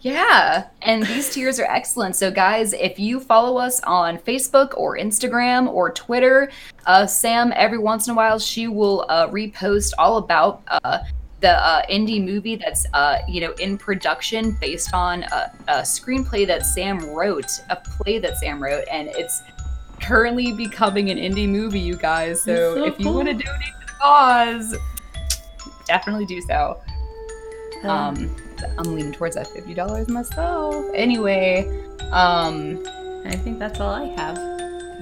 [0.00, 2.16] Yeah, and these tiers are excellent.
[2.16, 6.50] So, guys, if you follow us on Facebook or Instagram or Twitter,
[6.86, 10.98] uh, Sam, every once in a while, she will uh, repost all about uh,
[11.40, 16.46] the uh, indie movie that's uh, you know in production based on a, a screenplay
[16.46, 19.42] that Sam wrote, a play that Sam wrote, and it's
[20.00, 21.80] currently becoming an indie movie.
[21.80, 23.14] You guys, so, so if you cool.
[23.14, 24.76] want to donate to the cause,
[25.86, 26.80] definitely do so.
[27.84, 28.34] Um,
[28.78, 30.84] I'm leaning towards that fifty dollars myself.
[30.94, 31.68] Anyway,
[32.10, 32.82] um,
[33.26, 34.36] I think that's all I have.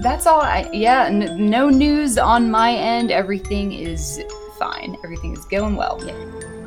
[0.01, 0.41] that's all.
[0.41, 3.11] I yeah, n- no news on my end.
[3.11, 4.21] Everything is
[4.59, 4.97] fine.
[5.03, 6.01] Everything is going well.
[6.05, 6.13] Yeah.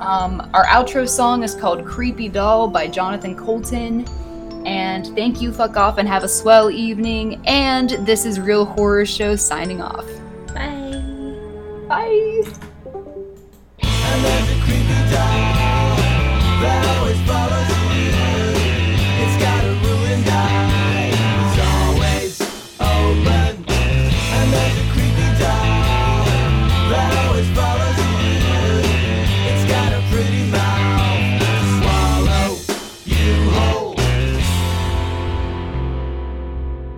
[0.01, 4.07] Um, our outro song is called "Creepy Doll" by Jonathan Coulton.
[4.67, 7.41] And thank you, fuck off, and have a swell evening.
[7.47, 10.05] And this is Real Horror Show signing off.
[14.11, 15.97] I love the creepy doll
[16.63, 17.88] that always follows.